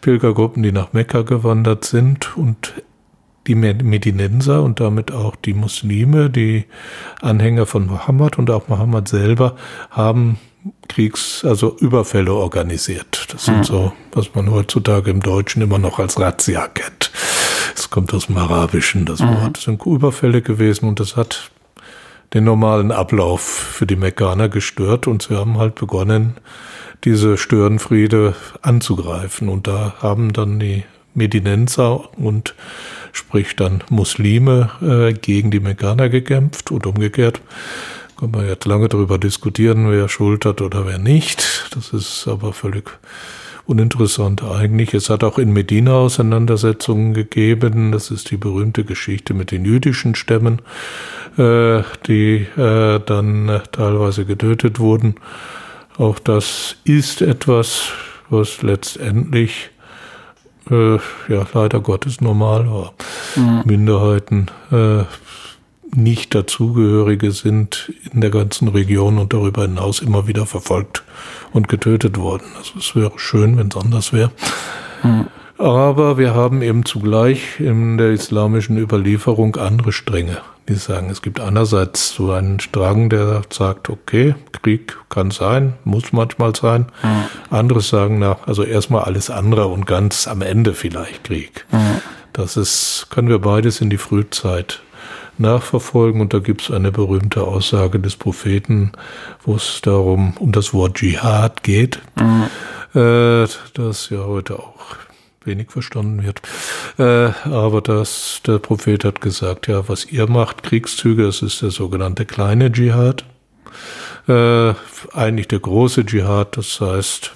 Pilgergruppen, 0.00 0.62
die 0.62 0.72
nach 0.72 0.92
Mekka 0.92 1.22
gewandert 1.22 1.84
sind 1.84 2.36
und 2.36 2.74
die 3.46 3.54
Medinenser 3.54 4.62
und 4.62 4.80
damit 4.80 5.12
auch 5.12 5.36
die 5.36 5.54
Muslime, 5.54 6.30
die 6.30 6.64
Anhänger 7.20 7.66
von 7.66 7.86
Mohammed 7.86 8.38
und 8.38 8.50
auch 8.50 8.68
Mohammed 8.68 9.08
selber 9.08 9.56
haben 9.90 10.38
Kriegs-, 10.88 11.44
also 11.44 11.76
Überfälle 11.78 12.32
organisiert. 12.32 13.26
Das 13.30 13.44
sind 13.44 13.58
hm. 13.58 13.64
so, 13.64 13.92
was 14.12 14.34
man 14.34 14.50
heutzutage 14.50 15.10
im 15.10 15.20
Deutschen 15.20 15.62
immer 15.62 15.78
noch 15.78 15.98
als 15.98 16.18
Razzia 16.18 16.66
kennt. 16.68 17.12
Es 17.78 17.90
kommt 17.90 18.12
aus 18.14 18.26
dem 18.26 18.38
Arabischen, 18.38 19.04
das 19.04 19.20
mhm. 19.20 19.28
Wort. 19.28 19.56
Das 19.56 19.64
sind 19.64 19.84
Überfälle 19.84 20.42
gewesen 20.42 20.88
und 20.88 21.00
das 21.00 21.16
hat 21.16 21.50
den 22.34 22.44
normalen 22.44 22.90
Ablauf 22.90 23.42
für 23.42 23.86
die 23.86 23.96
Mekkaner 23.96 24.48
gestört 24.48 25.06
und 25.06 25.22
sie 25.22 25.36
haben 25.36 25.58
halt 25.58 25.74
begonnen, 25.76 26.34
diese 27.04 27.36
Störenfriede 27.36 28.34
anzugreifen. 28.62 29.48
Und 29.48 29.66
da 29.66 29.94
haben 30.00 30.32
dann 30.32 30.58
die 30.58 30.84
Medinenser 31.14 32.16
und 32.18 32.54
sprich 33.12 33.56
dann 33.56 33.82
Muslime 33.90 34.70
äh, 34.82 35.12
gegen 35.14 35.50
die 35.50 35.60
Mekkaner 35.60 36.08
gekämpft 36.08 36.70
und 36.70 36.86
umgekehrt. 36.86 37.40
Kann 38.18 38.30
man 38.30 38.46
jetzt 38.46 38.64
lange 38.64 38.88
darüber 38.88 39.18
diskutieren, 39.18 39.90
wer 39.90 40.08
Schuld 40.08 40.46
hat 40.46 40.60
oder 40.62 40.86
wer 40.86 40.98
nicht. 40.98 41.68
Das 41.74 41.90
ist 41.90 42.26
aber 42.26 42.52
völlig 42.52 42.98
uninteressant 43.66 44.42
eigentlich. 44.42 44.94
Es 44.94 45.10
hat 45.10 45.24
auch 45.24 45.38
in 45.38 45.52
Medina 45.52 45.92
Auseinandersetzungen 45.92 47.14
gegeben. 47.14 47.92
Das 47.92 48.10
ist 48.10 48.30
die 48.30 48.36
berühmte 48.36 48.84
Geschichte 48.84 49.34
mit 49.34 49.50
den 49.50 49.64
jüdischen 49.64 50.14
Stämmen, 50.14 50.62
äh, 51.36 51.82
die 52.06 52.46
äh, 52.56 53.00
dann 53.04 53.48
äh, 53.48 53.60
teilweise 53.72 54.24
getötet 54.24 54.78
wurden. 54.78 55.16
Auch 55.98 56.18
das 56.18 56.76
ist 56.84 57.22
etwas, 57.22 57.90
was 58.28 58.62
letztendlich 58.62 59.70
äh, 60.70 60.96
ja 61.28 61.46
leider 61.52 61.80
Gottes 61.80 62.20
normal 62.20 62.70
war. 62.70 62.94
Mhm. 63.34 63.62
Minderheiten 63.64 64.46
äh, 64.70 65.04
nicht 65.94 66.34
dazugehörige 66.34 67.32
sind 67.32 67.92
in 68.12 68.20
der 68.20 68.30
ganzen 68.30 68.68
Region 68.68 69.18
und 69.18 69.32
darüber 69.32 69.62
hinaus 69.62 70.00
immer 70.00 70.26
wieder 70.26 70.46
verfolgt 70.46 71.04
und 71.52 71.68
getötet 71.68 72.18
worden. 72.18 72.44
Also 72.58 72.78
es 72.78 72.94
wäre 72.96 73.12
schön, 73.16 73.56
wenn 73.56 73.68
es 73.68 73.76
anders 73.76 74.12
wäre. 74.12 74.30
Mhm. 75.02 75.26
Aber 75.58 76.18
wir 76.18 76.34
haben 76.34 76.60
eben 76.60 76.84
zugleich 76.84 77.60
in 77.60 77.96
der 77.96 78.10
islamischen 78.10 78.76
Überlieferung 78.76 79.56
andere 79.56 79.90
Stränge, 79.90 80.38
die 80.68 80.74
sagen, 80.74 81.08
es 81.08 81.22
gibt 81.22 81.40
einerseits 81.40 82.10
so 82.14 82.30
einen 82.32 82.60
Strang, 82.60 83.08
der 83.08 83.40
sagt, 83.48 83.88
okay, 83.88 84.34
Krieg 84.52 84.98
kann 85.08 85.30
sein, 85.30 85.72
muss 85.84 86.12
manchmal 86.12 86.54
sein. 86.54 86.86
Mhm. 87.02 87.56
Andere 87.56 87.80
sagen, 87.80 88.18
na, 88.18 88.36
also 88.44 88.64
erstmal 88.64 89.04
alles 89.04 89.30
andere 89.30 89.68
und 89.68 89.86
ganz 89.86 90.28
am 90.28 90.42
Ende 90.42 90.74
vielleicht 90.74 91.24
Krieg. 91.24 91.64
Mhm. 91.72 92.02
Das 92.34 92.58
ist, 92.58 93.06
können 93.08 93.28
wir 93.28 93.38
beides 93.38 93.80
in 93.80 93.88
die 93.88 93.96
Frühzeit 93.96 94.82
nachverfolgen. 95.38 96.20
Und 96.20 96.34
da 96.34 96.38
gibt 96.38 96.62
es 96.62 96.70
eine 96.70 96.92
berühmte 96.92 97.42
Aussage 97.42 98.00
des 98.00 98.16
Propheten, 98.16 98.92
wo 99.42 99.56
es 99.56 99.80
darum 99.82 100.36
um 100.38 100.52
das 100.52 100.72
Wort 100.74 100.96
Dschihad 100.96 101.62
geht, 101.62 102.00
mhm. 102.16 103.00
äh, 103.00 103.46
das 103.74 104.10
ja 104.10 104.24
heute 104.24 104.58
auch 104.58 104.96
wenig 105.44 105.70
verstanden 105.70 106.22
wird. 106.24 106.42
Äh, 106.98 107.32
aber 107.48 107.80
das, 107.80 108.40
der 108.46 108.58
Prophet 108.58 109.04
hat 109.04 109.20
gesagt, 109.20 109.68
ja, 109.68 109.88
was 109.88 110.04
ihr 110.04 110.28
macht, 110.28 110.62
Kriegszüge, 110.62 111.24
das 111.24 111.42
ist 111.42 111.62
der 111.62 111.70
sogenannte 111.70 112.26
kleine 112.26 112.70
Dschihad. 112.70 113.24
Äh, 114.28 114.74
eigentlich 115.12 115.48
der 115.48 115.60
große 115.60 116.04
Dschihad, 116.04 116.56
das 116.56 116.80
heißt, 116.80 117.32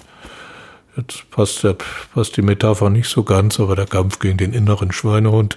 Jetzt 0.97 1.29
passt, 1.31 1.63
der, 1.63 1.77
passt 2.13 2.35
die 2.35 2.41
Metapher 2.41 2.89
nicht 2.89 3.07
so 3.07 3.23
ganz, 3.23 3.59
aber 3.61 3.77
der 3.77 3.85
Kampf 3.85 4.19
gegen 4.19 4.37
den 4.37 4.51
inneren 4.51 4.91
Schweinehund 4.91 5.55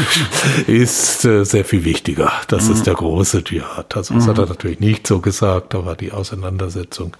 ist 0.66 1.24
äh, 1.24 1.44
sehr 1.44 1.64
viel 1.64 1.84
wichtiger. 1.84 2.32
Das 2.48 2.66
mhm. 2.66 2.74
ist 2.74 2.86
der 2.86 2.94
große 2.94 3.44
Dschihad. 3.44 3.96
Also 3.96 4.14
das 4.14 4.24
mhm. 4.24 4.30
hat 4.30 4.38
er 4.38 4.46
natürlich 4.46 4.80
nicht 4.80 5.06
so 5.06 5.20
gesagt, 5.20 5.76
aber 5.76 5.94
die 5.94 6.10
Auseinandersetzung 6.10 7.16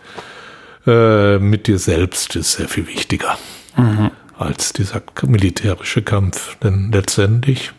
äh, 0.86 1.38
mit 1.38 1.68
dir 1.68 1.78
selbst 1.78 2.34
ist 2.34 2.52
sehr 2.52 2.68
viel 2.68 2.88
wichtiger 2.88 3.38
mhm. 3.76 4.10
als 4.36 4.72
dieser 4.72 5.02
militärische 5.22 6.02
Kampf. 6.02 6.56
Denn 6.56 6.90
letztendlich, 6.92 7.72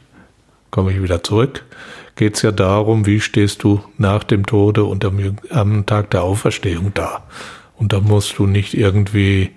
komme 0.71 0.93
ich 0.93 1.03
wieder 1.03 1.23
zurück, 1.23 1.65
geht 2.15 2.35
es 2.35 2.41
ja 2.41 2.53
darum, 2.53 3.05
wie 3.05 3.19
stehst 3.19 3.63
du 3.63 3.83
nach 3.97 4.23
dem 4.23 4.45
Tode 4.45 4.85
und 4.85 5.03
am, 5.03 5.37
am 5.49 5.85
Tag 5.85 6.09
der 6.11 6.23
Auferstehung 6.23 6.93
da. 6.93 7.23
Und 7.77 7.93
da 7.93 7.99
musst 7.99 8.37
du 8.37 8.47
nicht 8.47 8.73
irgendwie 8.73 9.51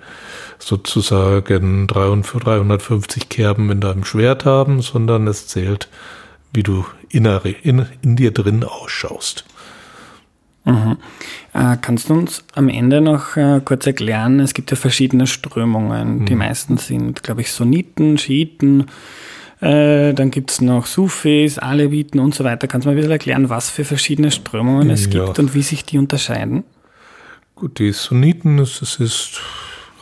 sozusagen 0.59 1.87
350 1.87 3.29
Kerben 3.29 3.71
in 3.71 3.81
deinem 3.81 4.05
Schwert 4.05 4.45
haben, 4.45 4.83
sondern 4.83 5.27
es 5.27 5.47
zählt, 5.47 5.89
wie 6.53 6.63
du 6.63 6.85
innere, 7.09 7.51
in, 7.51 7.87
in 8.03 8.17
dir 8.17 8.31
drin 8.31 8.65
ausschaust. 8.65 9.45
Mhm. 10.65 10.99
Äh, 11.55 11.77
kannst 11.81 12.11
du 12.11 12.15
uns 12.15 12.45
am 12.55 12.69
Ende 12.69 13.01
noch 13.01 13.37
äh, 13.37 13.61
kurz 13.65 13.87
erklären, 13.87 14.41
es 14.41 14.53
gibt 14.53 14.71
ja 14.71 14.77
verschiedene 14.77 15.27
Strömungen. 15.27 16.21
Mhm. 16.21 16.27
Die 16.27 16.35
meisten 16.35 16.77
sind, 16.77 17.23
glaube 17.23 17.41
ich, 17.41 17.51
Sunniten, 17.51 18.19
Schiiten, 18.19 18.87
äh, 19.61 20.13
dann 20.15 20.31
gibt 20.31 20.51
es 20.51 20.61
noch 20.61 20.87
Sufis, 20.87 21.59
Aleviten 21.59 22.21
und 22.21 22.35
so 22.35 22.45
weiter. 22.45 22.67
Kannst 22.67 22.87
du 22.87 22.91
mal 22.91 22.97
wieder 22.97 23.11
erklären, 23.11 23.49
was 23.49 23.71
für 23.71 23.85
verschiedene 23.85 24.31
Strömungen 24.31 24.91
es 24.91 25.07
ja. 25.13 25.25
gibt 25.25 25.39
und 25.39 25.55
wie 25.55 25.63
sich 25.63 25.85
die 25.85 25.99
unterscheiden? 25.99 26.65
Gut, 27.61 27.79
die 27.79 27.93
Sunniten, 27.93 28.59
es 28.59 28.81
ist 28.81 29.43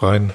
rein 0.00 0.32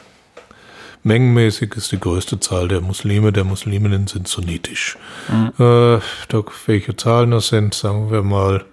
mengenmäßig 1.03 1.73
ist 1.75 1.93
die 1.93 1.99
größte 1.99 2.41
Zahl 2.41 2.67
der 2.67 2.81
Muslime, 2.81 3.31
der 3.31 3.45
Musliminnen 3.45 4.07
sind 4.07 4.27
sunnitisch. 4.27 4.97
Mhm. 5.29 5.53
Äh, 5.57 5.99
da, 6.27 6.43
welche 6.65 6.97
Zahlen 6.97 7.31
das 7.31 7.47
sind, 7.47 7.73
sagen 7.73 8.11
wir 8.11 8.23
mal 8.23 8.65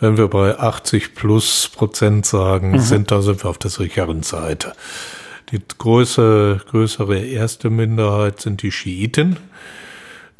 wenn 0.00 0.16
wir 0.16 0.26
bei 0.26 0.58
80 0.58 1.14
plus 1.14 1.70
Prozent 1.72 2.26
sagen, 2.26 2.72
mhm. 2.72 2.80
sind, 2.80 3.10
da 3.12 3.22
sind 3.22 3.44
wir 3.44 3.50
auf 3.50 3.58
der 3.58 3.70
sicheren 3.70 4.24
Seite. 4.24 4.72
Die 5.52 5.60
größere, 5.78 6.60
größere 6.68 7.20
erste 7.20 7.70
Minderheit 7.70 8.40
sind 8.40 8.62
die 8.62 8.72
Schiiten. 8.72 9.36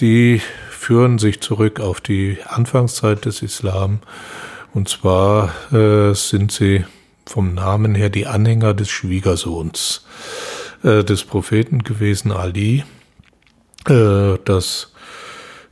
Die 0.00 0.42
führen 0.70 1.18
sich 1.18 1.40
zurück 1.40 1.78
auf 1.78 2.00
die 2.00 2.38
Anfangszeit 2.48 3.26
des 3.26 3.42
Islam. 3.42 4.00
Und 4.74 4.88
zwar 4.88 5.52
äh, 5.72 6.14
sind 6.14 6.50
sie 6.50 6.84
vom 7.28 7.54
Namen 7.54 7.94
her 7.94 8.10
die 8.10 8.26
Anhänger 8.26 8.74
des 8.74 8.88
Schwiegersohns 8.88 10.04
äh, 10.82 11.04
des 11.04 11.24
Propheten 11.24 11.82
gewesen, 11.84 12.32
Ali. 12.32 12.84
Äh, 13.88 14.38
das 14.44 14.92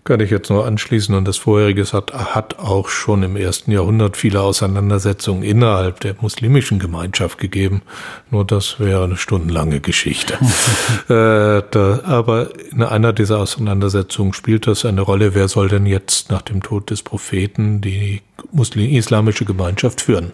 kann 0.06 0.20
ich 0.20 0.30
jetzt 0.30 0.48
nur 0.48 0.64
anschließen. 0.64 1.14
Und 1.14 1.28
das 1.28 1.36
vorherige 1.36 1.84
hat, 1.92 2.14
hat 2.14 2.58
auch 2.58 2.88
schon 2.88 3.22
im 3.22 3.36
ersten 3.36 3.72
Jahrhundert 3.72 4.16
viele 4.16 4.40
Auseinandersetzungen 4.40 5.42
innerhalb 5.42 6.00
der 6.00 6.14
muslimischen 6.20 6.78
Gemeinschaft 6.78 7.38
gegeben. 7.38 7.82
Nur 8.30 8.46
das 8.46 8.80
wäre 8.80 9.04
eine 9.04 9.16
stundenlange 9.16 9.80
Geschichte. 9.80 10.34
äh, 11.08 11.62
da, 11.70 12.00
aber 12.04 12.50
in 12.70 12.82
einer 12.82 13.12
dieser 13.12 13.38
Auseinandersetzungen 13.38 14.32
spielt 14.32 14.66
das 14.66 14.86
eine 14.86 15.02
Rolle. 15.02 15.34
Wer 15.34 15.48
soll 15.48 15.68
denn 15.68 15.84
jetzt 15.84 16.30
nach 16.30 16.42
dem 16.42 16.62
Tod 16.62 16.90
des 16.90 17.02
Propheten 17.02 17.80
die 17.80 18.22
Muslim 18.52 18.88
islamische 18.88 19.44
Gemeinschaft 19.44 20.00
führen? 20.00 20.32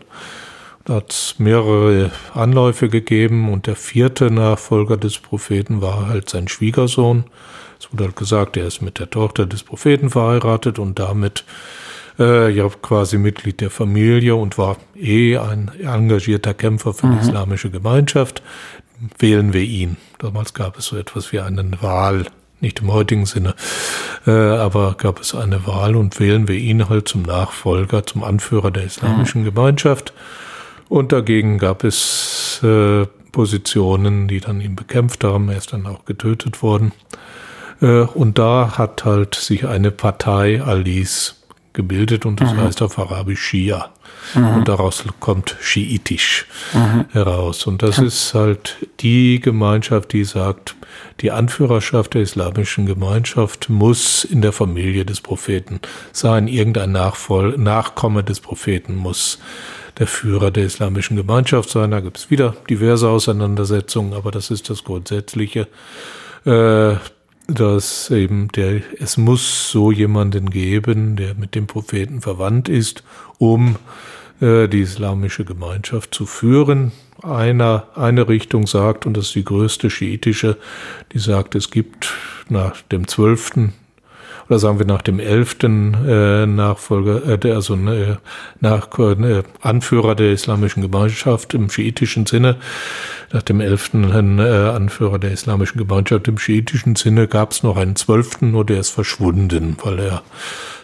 Da 0.85 0.95
hat 0.95 1.13
es 1.13 1.37
mehrere 1.39 2.11
Anläufe 2.35 2.89
gegeben 2.89 3.53
und 3.53 3.67
der 3.67 3.77
vierte 3.77 4.31
Nachfolger 4.31 4.97
des 4.97 5.19
Propheten 5.19 5.81
war 5.81 6.09
halt 6.09 6.29
sein 6.29 6.49
Schwiegersohn. 6.49 7.25
Es 7.79 7.93
wurde 7.93 8.05
halt 8.05 8.17
gesagt, 8.17 8.57
er 8.57 8.67
ist 8.67 8.83
mit 8.83 8.99
der 8.99 9.11
Tochter 9.11 9.47
des 9.47 9.63
Propheten 9.63 10.11
verheiratet 10.11 10.79
und 10.79 10.99
damit 10.99 11.45
äh, 12.19 12.51
ja 12.51 12.69
quasi 12.69 13.19
Mitglied 13.19 13.61
der 13.61 13.71
Familie 13.71 14.35
und 14.35 14.59
war 14.59 14.77
eh 14.97 15.37
ein 15.39 15.71
engagierter 15.81 16.55
Kämpfer 16.55 16.95
für 16.95 17.07
mhm. 17.07 17.13
die 17.13 17.29
islamische 17.29 17.71
Gemeinschaft. 17.71 18.43
Wählen 19.19 19.53
wir 19.53 19.63
ihn. 19.63 19.97
Damals 20.19 20.55
gab 20.55 20.79
es 20.79 20.87
so 20.87 20.97
etwas 20.97 21.33
wie 21.33 21.41
eine 21.41 21.65
Wahl, 21.81 22.27
nicht 22.61 22.81
im 22.81 22.93
heutigen 22.93 23.27
Sinne, 23.27 23.55
äh, 24.27 24.31
aber 24.31 24.95
gab 24.95 25.21
es 25.21 25.35
eine 25.35 25.67
Wahl 25.67 25.97
und 25.97 26.21
wählen 26.21 26.47
wir 26.47 26.57
ihn 26.57 26.89
halt 26.89 27.09
zum 27.09 27.23
Nachfolger, 27.23 28.07
zum 28.07 28.23
Anführer 28.23 28.71
der 28.71 28.85
islamischen 28.85 29.43
mhm. 29.43 29.47
Gemeinschaft. 29.47 30.13
Und 30.93 31.11
dagegen 31.11 31.57
gab 31.57 31.85
es 31.85 32.61
äh, 32.63 33.07
Positionen, 33.33 34.29
die 34.29 34.41
dann 34.41 34.61
ihn 34.61 34.77
bekämpft 34.77 35.25
haben. 35.25 35.49
Er 35.49 35.57
ist 35.57 35.73
dann 35.73 35.87
auch 35.87 36.05
getötet 36.05 36.63
worden. 36.63 36.93
Äh, 37.81 38.03
und 38.03 38.37
da 38.37 38.77
hat 38.77 39.07
halt 39.07 39.35
sich 39.35 39.67
eine 39.67 39.91
Partei 39.91 40.61
Alis 40.61 41.43
gebildet 41.73 42.27
und 42.27 42.43
das 42.43 42.53
mhm. 42.53 42.61
heißt 42.61 42.83
auf 42.83 42.99
Arabisch 42.99 43.41
Shia. 43.41 43.89
Mhm. 44.35 44.49
Und 44.49 44.69
daraus 44.69 45.03
kommt 45.19 45.57
Schiitisch 45.63 46.45
mhm. 46.75 47.07
heraus. 47.13 47.67
Und 47.67 47.83
das 47.83 47.99
ist 47.99 48.35
halt 48.35 48.87
die 49.01 49.41
Gemeinschaft, 49.41 50.13
die 50.13 50.25
sagt, 50.25 50.77
die 51.23 51.31
Anführerschaft 51.31 52.13
der 52.13 52.21
islamischen 52.21 52.85
Gemeinschaft 52.85 53.71
muss 53.71 54.25
in 54.25 54.43
der 54.43 54.53
Familie 54.53 55.07
des 55.07 55.23
Propheten 55.23 55.81
sein. 56.13 56.49
Irgendein 56.49 56.93
Nachvoll 56.93 57.57
Nachkomme 57.57 58.23
des 58.23 58.41
Propheten 58.41 58.95
muss 58.95 59.39
der 60.03 60.09
Führer 60.09 60.51
der 60.51 60.65
islamischen 60.65 61.17
Gemeinschaft 61.17 61.71
sein. 61.71 61.93
Da 61.93 62.01
gibt 62.01 62.17
es 62.17 62.29
wieder 62.29 62.57
diverse 62.69 63.09
Auseinandersetzungen, 63.09 64.15
aber 64.15 64.33
das 64.33 64.51
ist 64.51 64.69
das 64.69 64.83
Grundsätzliche. 64.83 65.69
Äh, 66.45 66.97
dass 67.47 68.11
eben 68.11 68.49
der, 68.49 68.83
es 68.99 69.17
muss 69.17 69.71
so 69.71 69.93
jemanden 69.93 70.51
geben, 70.51 71.15
der 71.15 71.37
mit 71.37 71.55
dem 71.55 71.69
Propheten 71.69 72.21
verwandt 72.21 72.69
ist, 72.69 73.05
um 73.39 73.77
äh, 74.41 74.67
die 74.67 74.81
islamische 74.81 75.45
Gemeinschaft 75.45 76.13
zu 76.13 76.27
führen. 76.27 76.91
Einer, 77.23 77.87
eine 77.95 78.29
Richtung 78.29 78.67
sagt, 78.67 79.07
und 79.07 79.17
das 79.17 79.27
ist 79.27 79.37
die 79.37 79.45
größte 79.45 79.89
schiitische, 79.89 80.57
die 81.13 81.21
sagt, 81.21 81.55
es 81.55 81.71
gibt 81.71 82.13
nach 82.49 82.83
dem 82.91 83.07
zwölften 83.07 83.73
oder 84.49 84.59
sagen 84.59 84.79
wir 84.79 84.87
nach 84.87 85.03
dem 85.03 85.19
elften 85.19 85.95
äh, 86.07 86.47
Nachfolger, 86.47 87.27
äh, 87.27 87.39
der, 87.39 87.55
also 87.57 87.75
äh, 87.75 88.17
nach, 88.61 88.99
äh, 88.99 89.43
Anführer 89.61 90.15
der 90.15 90.33
islamischen 90.33 90.83
Gemeinschaft 90.83 91.55
im 91.55 91.71
schiitischen 91.71 92.27
Sinne, 92.27 92.57
nach 93.33 93.43
dem 93.43 93.61
elften 93.61 94.39
äh, 94.39 94.43
Anführer 94.43 95.19
der 95.19 95.33
islamischen 95.33 95.79
Gemeinschaft 95.79 96.29
im 96.29 96.39
schiitischen 96.39 96.97
Sinne 96.97 97.29
gab 97.29 97.53
es 97.53 97.63
noch 97.63 97.77
einen 97.77 97.97
zwölften, 97.97 98.51
nur 98.51 98.65
der 98.67 98.81
ist 98.81 98.91
verschwunden, 98.91 99.77
weil 99.83 99.99
er 99.99 100.23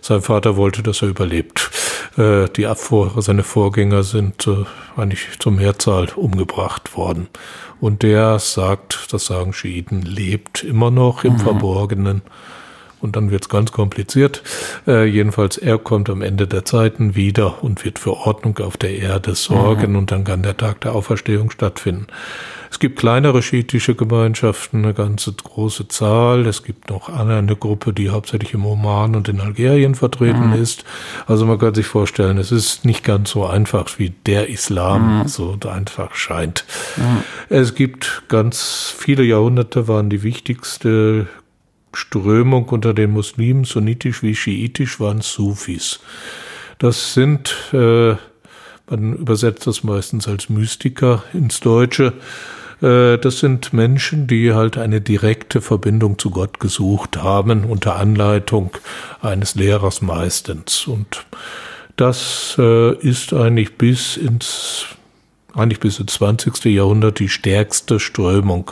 sein 0.01 0.23
Vater 0.23 0.57
wollte, 0.57 0.83
dass 0.83 1.03
er 1.03 1.09
überlebt. 1.09 1.71
Äh, 2.17 2.49
die 2.57 2.67
Abvor 2.67 3.21
seine 3.21 3.43
Vorgänger 3.43 4.03
sind 4.03 4.47
äh, 4.47 4.65
eigentlich 4.97 5.39
zur 5.39 5.53
Mehrzahl 5.53 6.09
umgebracht 6.17 6.97
worden. 6.97 7.29
Und 7.81 8.03
der 8.03 8.39
sagt, 8.39 9.13
das 9.13 9.27
sagen 9.27 9.53
Schiiten, 9.53 10.03
lebt 10.03 10.65
immer 10.65 10.91
noch 10.91 11.25
im 11.25 11.35
mhm. 11.35 11.41
Verborgenen 11.41 12.23
und 13.01 13.17
dann 13.17 13.31
wird's 13.31 13.49
ganz 13.49 13.73
kompliziert. 13.73 14.43
Äh, 14.87 15.05
jedenfalls, 15.05 15.57
er 15.57 15.79
kommt 15.79 16.11
am 16.11 16.23
Ende 16.23 16.47
der 16.47 16.65
Zeiten 16.65 17.15
wieder 17.15 17.63
und 17.63 17.85
wird 17.85 17.99
für 17.99 18.15
Ordnung 18.15 18.59
auf 18.59 18.77
der 18.77 18.97
Erde 18.97 19.35
sorgen 19.35 19.93
mhm. 19.93 19.99
und 19.99 20.13
dann 20.13 20.25
kann 20.25 20.43
der 20.43 20.57
Tag 20.57 20.81
der 20.81 20.95
Auferstehung 20.95 21.51
stattfinden. 21.51 22.07
Es 22.71 22.79
gibt 22.79 22.99
kleinere 22.99 23.43
schiitische 23.43 23.95
Gemeinschaften, 23.95 24.85
eine 24.85 24.95
ganze 24.95 25.33
große 25.33 25.89
Zahl. 25.89 26.47
Es 26.47 26.63
gibt 26.63 26.91
noch 26.91 27.09
eine 27.09 27.57
Gruppe, 27.57 27.93
die 27.93 28.11
hauptsächlich 28.11 28.55
im 28.55 28.67
Oman 28.67 29.17
und 29.17 29.29
in 29.29 29.41
Algerien 29.41 29.95
vertreten 29.95 30.49
mhm. 30.49 30.63
ist. 30.63 30.85
Also 31.27 31.47
man 31.47 31.59
kann 31.59 31.75
sich 31.75 31.87
vorstellen, 31.87 32.39
es 32.39 32.53
ist 32.53 32.85
nicht 32.85 33.05
ganz 33.05 33.31
so 33.31 33.47
einfach, 33.47 33.99
wie 33.99 34.11
der 34.27 34.49
Islam 34.49 35.21
mhm. 35.21 35.29
so 35.29 35.57
einfach 35.69 36.15
scheint. 36.15 36.65
Mhm. 36.97 37.23
Es 37.49 37.75
gibt 37.75 38.25
ganz 38.29 38.95
viele 38.97 39.23
Jahrhunderte 39.23 39.89
waren 39.89 40.11
die 40.11 40.23
wichtigste 40.23 41.27
Strömung 41.93 42.69
unter 42.69 42.95
den 42.95 43.11
Muslimen, 43.11 43.65
sunnitisch 43.65 44.23
wie 44.23 44.35
schiitisch, 44.35 45.01
waren 45.01 45.21
Sufis. 45.21 46.01
Das 46.79 47.15
sind, 47.15 47.55
äh, 47.73 48.15
man 48.89 49.15
übersetzt 49.17 49.67
das 49.67 49.85
meistens 49.85 50.29
als 50.29 50.49
Mystiker 50.49 51.25
ins 51.33 51.61
Deutsche, 51.61 52.15
äh, 52.83 53.19
das 53.19 53.41
sind 53.41 53.73
Menschen, 53.73 54.27
die 54.27 54.53
halt 54.53 54.79
eine 54.79 55.01
direkte 55.01 55.61
Verbindung 55.61 56.19
zu 56.19 56.31
Gott 56.31 56.61
gesucht 56.61 57.17
haben, 57.17 57.65
unter 57.65 57.97
Anleitung 57.97 58.71
eines 59.21 59.55
Lehrers 59.55 60.03
meistens. 60.03 60.87
Und 60.87 61.27
das 61.97 62.55
äh, 62.59 62.95
ist 62.97 63.33
eigentlich 63.33 63.77
bis 63.77 64.17
ins 64.17 64.87
eigentlich 65.59 65.81
bis 65.81 65.99
ins 65.99 66.15
20. 66.15 66.65
Jahrhundert 66.67 67.19
die 67.19 67.29
stärkste 67.29 68.01
Strömung 68.01 68.71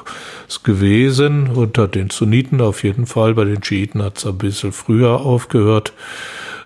gewesen. 0.63 1.49
Unter 1.49 1.89
den 1.89 2.11
Sunniten 2.11 2.61
auf 2.61 2.83
jeden 2.83 3.07
Fall, 3.07 3.35
bei 3.35 3.45
den 3.45 3.63
Schiiten 3.63 4.03
hat 4.03 4.19
es 4.19 4.27
ein 4.27 4.39
bisschen 4.39 4.73
früher 4.73 5.21
aufgehört. 5.21 5.93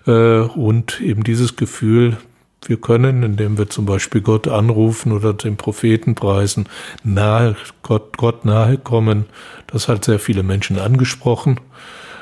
Äh, 0.07 0.39
und 0.39 1.01
eben 1.01 1.23
dieses 1.23 1.55
Gefühl, 1.55 2.17
wir 2.65 2.77
können, 2.77 3.23
indem 3.23 3.57
wir 3.57 3.69
zum 3.69 3.85
Beispiel 3.85 4.21
Gott 4.21 4.47
anrufen 4.47 5.11
oder 5.11 5.33
den 5.33 5.57
Propheten 5.57 6.15
preisen, 6.15 6.67
nahe, 7.03 7.55
Gott, 7.81 8.17
Gott 8.17 8.45
nahe 8.45 8.77
kommen, 8.77 9.25
das 9.67 9.87
hat 9.87 10.05
sehr 10.05 10.19
viele 10.19 10.43
Menschen 10.43 10.77
angesprochen 10.77 11.59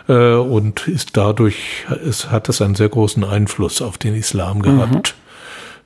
äh, 0.08 0.34
und 0.34 0.88
ist 0.88 1.18
dadurch, 1.18 1.86
es 2.08 2.32
hat 2.32 2.48
es 2.50 2.62
einen 2.62 2.76
sehr 2.76 2.90
großen 2.90 3.24
Einfluss 3.24 3.82
auf 3.82 3.98
den 3.98 4.16
Islam 4.16 4.62
gehabt. 4.62 5.16
Mhm. 5.16 5.19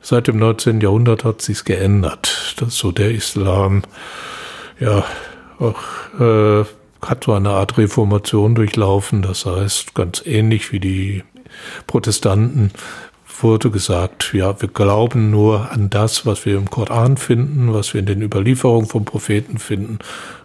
Seit 0.06 0.28
dem 0.28 0.38
19. 0.38 0.82
Jahrhundert 0.82 1.24
hat 1.24 1.42
sich's 1.42 1.64
geändert, 1.64 2.56
dass 2.58 2.78
so 2.78 2.92
der 2.92 3.12
Islam 3.12 3.84
ja 4.78 5.06
auch 5.60 6.20
äh, 6.20 6.66
hat 7.02 7.24
so 7.24 7.34
eine 7.34 7.52
Art 7.52 7.78
Reformation 7.78 8.54
durchlaufen. 8.54 9.22
Das 9.22 9.46
heißt, 9.46 9.96
ganz 9.96 10.22
ähnlich 10.26 10.74
wie 10.74 10.82
die 10.82 11.24
Protestanten 11.88 12.72
wurde 13.40 13.72
gesagt, 13.72 14.34
ja, 14.34 14.62
wir 14.62 14.70
glauben 14.70 15.32
nur 15.32 15.72
an 15.72 15.90
das, 15.90 16.26
was 16.26 16.46
wir 16.46 16.58
im 16.58 16.70
Koran 16.70 17.18
finden, 17.18 17.74
was 17.74 17.94
wir 17.94 18.00
in 18.00 18.06
den 18.06 18.22
Überlieferungen 18.22 18.88
vom 18.88 19.06
Propheten 19.06 19.58
finden. 19.58 20.00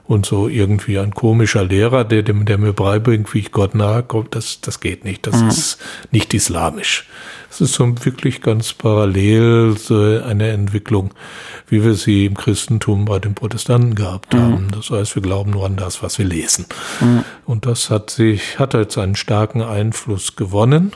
Und 0.07 0.25
so 0.25 0.49
irgendwie 0.49 0.99
ein 0.99 1.15
komischer 1.15 1.65
Lehrer, 1.65 2.05
der, 2.05 2.23
der 2.23 2.59
mir 2.59 2.73
beibringt, 2.73 3.35
wie 3.35 3.41
ich 3.41 3.53
Gott 3.53 3.75
nahe 3.75 4.03
komme, 4.03 4.29
das, 4.31 4.61
das 4.63 4.81
geht 4.81 5.05
nicht. 5.05 5.27
Das 5.27 5.43
mhm. 5.43 5.49
ist 5.49 5.79
nicht 6.11 6.33
islamisch. 6.33 7.07
Es 7.51 7.61
ist 7.61 7.75
so 7.75 7.87
wirklich 8.05 8.43
ganz 8.43 8.75
parallel 8.75 9.77
so 9.79 9.97
eine 9.97 10.49
Entwicklung, 10.49 11.15
wie 11.67 11.83
wir 11.83 11.95
sie 11.95 12.27
im 12.27 12.37
Christentum 12.37 13.05
bei 13.07 13.19
den 13.19 13.35
Protestanten 13.35 13.95
gehabt 13.95 14.35
mhm. 14.35 14.39
haben. 14.39 14.69
Das 14.71 14.91
heißt, 14.91 15.15
wir 15.15 15.23
glauben 15.23 15.53
nur 15.53 15.67
an 15.67 15.77
das, 15.77 16.03
was 16.03 16.19
wir 16.19 16.27
lesen. 16.27 16.67
Mhm. 17.01 17.25
Und 17.47 17.67
das 17.67 17.91
hat 17.91 18.11
sich, 18.11 18.59
hat 18.59 18.75
jetzt 18.75 18.99
einen 18.99 19.17
starken 19.17 19.63
Einfluss 19.63 20.37
gewonnen 20.37 20.93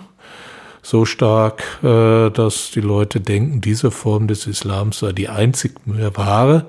so 0.82 1.04
stark, 1.04 1.62
äh, 1.82 2.30
dass 2.30 2.72
die 2.72 2.80
Leute 2.80 3.20
denken, 3.20 3.60
diese 3.60 3.90
Form 3.90 4.26
des 4.26 4.46
Islams 4.46 4.98
sei 4.98 5.12
die 5.12 5.28
einzig 5.28 5.74
wahre. 5.86 6.66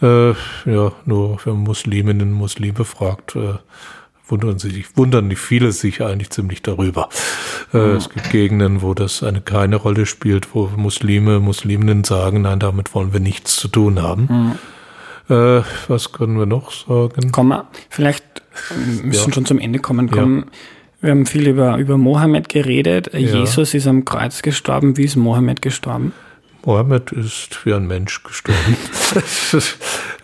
Äh, 0.00 0.30
ja, 0.30 0.92
nur 1.04 1.38
wenn 1.44 1.56
Musliminnen 1.56 2.28
und 2.28 2.34
Muslime 2.34 2.84
fragt, 2.84 3.34
äh, 3.34 3.54
wundern 4.28 4.58
sich, 4.58 4.96
wundern 4.96 5.28
die 5.28 5.36
viele 5.36 5.72
sich 5.72 6.02
eigentlich 6.02 6.30
ziemlich 6.30 6.62
darüber. 6.62 7.08
Äh, 7.72 7.78
mhm. 7.78 7.96
Es 7.96 8.10
gibt 8.10 8.30
Gegenden, 8.30 8.82
wo 8.82 8.94
das 8.94 9.22
eine 9.22 9.40
keine 9.40 9.76
Rolle 9.76 10.06
spielt, 10.06 10.54
wo 10.54 10.70
Muslime, 10.76 11.40
Musliminnen 11.40 12.04
sagen, 12.04 12.42
nein, 12.42 12.58
damit 12.58 12.94
wollen 12.94 13.12
wir 13.12 13.20
nichts 13.20 13.56
zu 13.56 13.68
tun 13.68 14.02
haben. 14.02 14.56
Mhm. 15.28 15.34
Äh, 15.34 15.62
was 15.88 16.12
können 16.12 16.38
wir 16.38 16.46
noch 16.46 16.70
sagen? 16.72 17.32
Kommen 17.32 17.48
wir, 17.48 17.66
vielleicht 17.88 18.24
müssen 19.04 19.28
ja. 19.28 19.34
schon 19.34 19.46
zum 19.46 19.58
Ende 19.58 19.78
kommen. 19.78 20.10
Kommen. 20.10 20.46
Ja. 20.46 20.52
Wir 21.00 21.10
haben 21.10 21.26
viel 21.26 21.46
über, 21.46 21.76
über 21.76 21.98
Mohammed 21.98 22.48
geredet. 22.48 23.10
Ja. 23.12 23.18
Jesus 23.18 23.74
ist 23.74 23.86
am 23.86 24.04
Kreuz 24.04 24.42
gestorben. 24.42 24.96
Wie 24.96 25.04
ist 25.04 25.16
Mohammed 25.16 25.62
gestorben? 25.62 26.12
Mohammed 26.66 27.12
ist 27.12 27.64
wie 27.64 27.72
ein 27.72 27.86
Mensch 27.86 28.24
gestorben. 28.24 28.76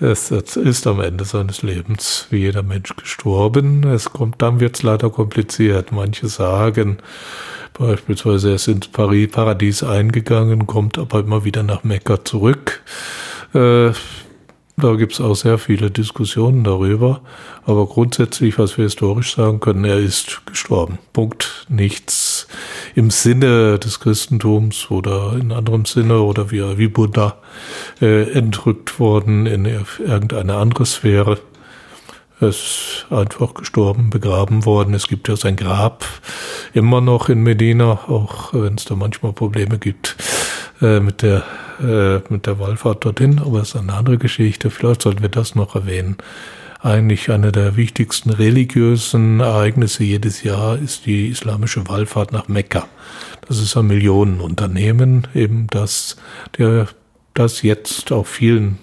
es 0.00 0.30
ist 0.56 0.86
am 0.88 1.00
Ende 1.00 1.24
seines 1.24 1.62
Lebens 1.62 2.26
wie 2.30 2.38
jeder 2.38 2.64
Mensch 2.64 2.96
gestorben. 2.96 3.84
Es 3.84 4.10
kommt, 4.10 4.42
dann 4.42 4.58
wird 4.58 4.74
es 4.74 4.82
leider 4.82 5.08
kompliziert. 5.08 5.92
Manche 5.92 6.26
sagen 6.26 6.98
beispielsweise, 7.78 8.50
er 8.50 8.54
ist 8.56 8.66
ins 8.66 8.88
Paradies 8.88 9.84
eingegangen, 9.84 10.66
kommt 10.66 10.98
aber 10.98 11.20
immer 11.20 11.44
wieder 11.44 11.62
nach 11.62 11.84
Mekka 11.84 12.24
zurück. 12.24 12.82
Äh, 13.54 13.92
da 14.76 14.94
gibt 14.94 15.12
es 15.12 15.20
auch 15.20 15.34
sehr 15.34 15.58
viele 15.58 15.92
Diskussionen 15.92 16.64
darüber. 16.64 17.20
Aber 17.64 17.86
grundsätzlich, 17.86 18.58
was 18.58 18.78
wir 18.78 18.84
historisch 18.84 19.36
sagen 19.36 19.60
können, 19.60 19.84
er 19.84 19.98
ist 19.98 20.42
gestorben. 20.46 20.98
Punkt. 21.12 21.66
Nichts 21.68 22.31
im 22.94 23.10
Sinne 23.10 23.78
des 23.78 24.00
Christentums 24.00 24.90
oder 24.90 25.34
in 25.40 25.52
anderem 25.52 25.84
Sinne 25.84 26.20
oder 26.20 26.50
wie, 26.50 26.78
wie 26.78 26.88
Buddha 26.88 27.36
äh, 28.00 28.30
entrückt 28.32 28.98
worden 28.98 29.46
in 29.46 29.64
irgendeine 29.64 30.56
andere 30.56 30.86
Sphäre. 30.86 31.38
Er 32.40 32.48
ist 32.48 33.06
einfach 33.10 33.54
gestorben, 33.54 34.10
begraben 34.10 34.64
worden. 34.64 34.94
Es 34.94 35.06
gibt 35.06 35.28
ja 35.28 35.36
sein 35.36 35.56
Grab 35.56 36.04
immer 36.74 37.00
noch 37.00 37.28
in 37.28 37.42
Medina, 37.42 38.00
auch 38.08 38.52
wenn 38.52 38.74
es 38.74 38.84
da 38.84 38.96
manchmal 38.96 39.32
Probleme 39.32 39.78
gibt 39.78 40.16
äh, 40.80 40.98
mit 40.98 41.22
der 41.22 41.44
äh, 41.80 42.20
mit 42.28 42.46
der 42.46 42.58
Wallfahrt 42.58 43.04
dorthin, 43.04 43.38
aber 43.38 43.60
es 43.60 43.70
ist 43.70 43.76
eine 43.76 43.94
andere 43.94 44.18
Geschichte. 44.18 44.70
Vielleicht 44.70 45.02
sollten 45.02 45.22
wir 45.22 45.28
das 45.28 45.54
noch 45.54 45.74
erwähnen. 45.74 46.16
Eigentlich 46.82 47.30
eine 47.30 47.52
der 47.52 47.76
wichtigsten 47.76 48.30
religiösen 48.30 49.38
Ereignisse 49.38 50.02
jedes 50.02 50.42
Jahr 50.42 50.76
ist 50.76 51.06
die 51.06 51.28
islamische 51.28 51.88
Wallfahrt 51.88 52.32
nach 52.32 52.48
Mekka. 52.48 52.88
Das 53.46 53.60
ist 53.60 53.76
ein 53.76 53.86
Millionenunternehmen, 53.86 55.28
eben 55.32 55.68
das, 55.68 56.16
der, 56.58 56.88
das 57.34 57.62
jetzt 57.62 58.10
auf 58.10 58.28
vielen 58.28 58.78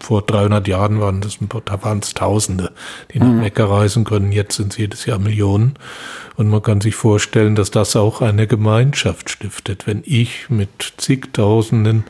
vor 0.00 0.22
300 0.22 0.68
Jahren 0.68 1.00
waren 1.00 1.20
das, 1.20 1.38
da 1.64 1.82
waren 1.82 1.98
es 1.98 2.14
Tausende, 2.14 2.70
die 3.12 3.18
nach 3.18 3.26
mhm. 3.26 3.40
Mekka 3.40 3.64
reisen 3.64 4.04
können. 4.04 4.30
Jetzt 4.30 4.56
sind 4.56 4.72
es 4.72 4.78
jedes 4.78 5.06
Jahr 5.06 5.18
Millionen. 5.18 5.74
Und 6.36 6.48
man 6.48 6.62
kann 6.62 6.80
sich 6.80 6.94
vorstellen, 6.94 7.56
dass 7.56 7.70
das 7.70 7.96
auch 7.96 8.20
eine 8.22 8.46
Gemeinschaft 8.46 9.30
stiftet. 9.30 9.86
Wenn 9.86 10.02
ich 10.04 10.48
mit 10.48 10.94
zigtausenden 10.96 12.04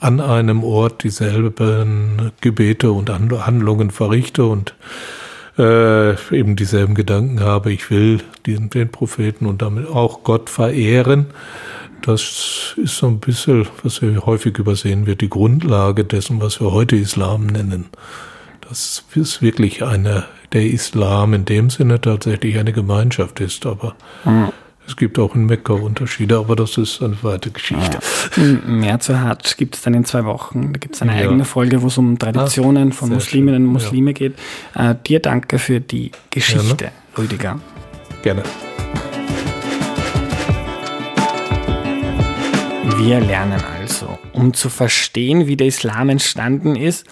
an 0.00 0.20
einem 0.20 0.64
Ort 0.64 1.04
dieselben 1.04 2.32
Gebete 2.40 2.90
und 2.90 3.10
Handlungen 3.10 3.90
verrichte 3.90 4.44
und 4.44 4.74
äh, 5.58 6.12
eben 6.34 6.56
dieselben 6.56 6.94
Gedanken 6.94 7.40
habe, 7.40 7.72
ich 7.72 7.90
will 7.90 8.22
den, 8.46 8.70
den 8.70 8.88
Propheten 8.90 9.46
und 9.46 9.62
damit 9.62 9.88
auch 9.88 10.24
Gott 10.24 10.48
verehren, 10.48 11.26
das 12.02 12.74
ist 12.76 12.96
so 12.96 13.08
ein 13.08 13.20
bisschen, 13.20 13.66
was 13.82 14.00
wir 14.00 14.24
häufig 14.24 14.56
übersehen 14.58 15.06
wird, 15.06 15.20
die 15.20 15.28
Grundlage 15.28 16.04
dessen, 16.04 16.40
was 16.40 16.60
wir 16.60 16.72
heute 16.72 16.96
Islam 16.96 17.46
nennen. 17.46 17.90
Das 18.66 19.04
ist 19.14 19.42
wirklich 19.42 19.84
eine, 19.84 20.24
der 20.52 20.64
Islam 20.64 21.34
in 21.34 21.44
dem 21.44 21.68
Sinne 21.68 22.00
tatsächlich 22.00 22.58
eine 22.58 22.72
Gemeinschaft 22.72 23.40
ist, 23.40 23.66
aber 23.66 23.96
mhm. 24.24 24.48
Es 24.90 24.96
gibt 24.96 25.20
auch 25.20 25.36
in 25.36 25.46
Mekka 25.46 25.72
Unterschiede, 25.72 26.36
aber 26.36 26.56
das 26.56 26.76
ist 26.76 27.00
eine 27.00 27.16
weite 27.22 27.52
Geschichte. 27.52 28.00
Ja. 28.36 28.42
Mehr 28.66 28.98
zu 28.98 29.20
Hajj 29.20 29.54
gibt 29.56 29.76
es 29.76 29.82
dann 29.82 29.94
in 29.94 30.04
zwei 30.04 30.24
Wochen. 30.24 30.72
Da 30.72 30.78
gibt 30.80 30.96
es 30.96 31.02
eine 31.02 31.16
ja. 31.16 31.28
eigene 31.28 31.44
Folge, 31.44 31.80
wo 31.82 31.86
es 31.86 31.96
um 31.96 32.18
Traditionen 32.18 32.90
ah, 32.90 32.94
von 32.94 33.10
Musliminnen 33.10 33.66
und 33.66 33.72
Muslime 33.72 34.10
ja. 34.10 34.14
geht. 34.14 34.34
Äh, 34.74 34.96
dir 35.06 35.20
danke 35.20 35.60
für 35.60 35.80
die 35.80 36.10
Geschichte, 36.30 36.74
Gerne. 36.74 36.92
Rüdiger. 37.16 37.60
Gerne. 38.22 38.42
Wir 42.96 43.20
lernen 43.20 43.62
also, 43.80 44.18
um 44.32 44.52
zu 44.54 44.68
verstehen, 44.68 45.46
wie 45.46 45.56
der 45.56 45.68
Islam 45.68 46.08
entstanden 46.08 46.74
ist, 46.74 47.06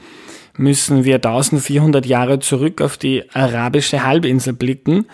müssen 0.57 1.05
wir 1.05 1.17
1400 1.17 2.05
Jahre 2.05 2.41
zurück 2.41 2.83
auf 2.83 2.97
die 2.97 3.23
arabische 3.33 4.05
Halbinsel 4.05 4.53
blicken. 4.53 5.07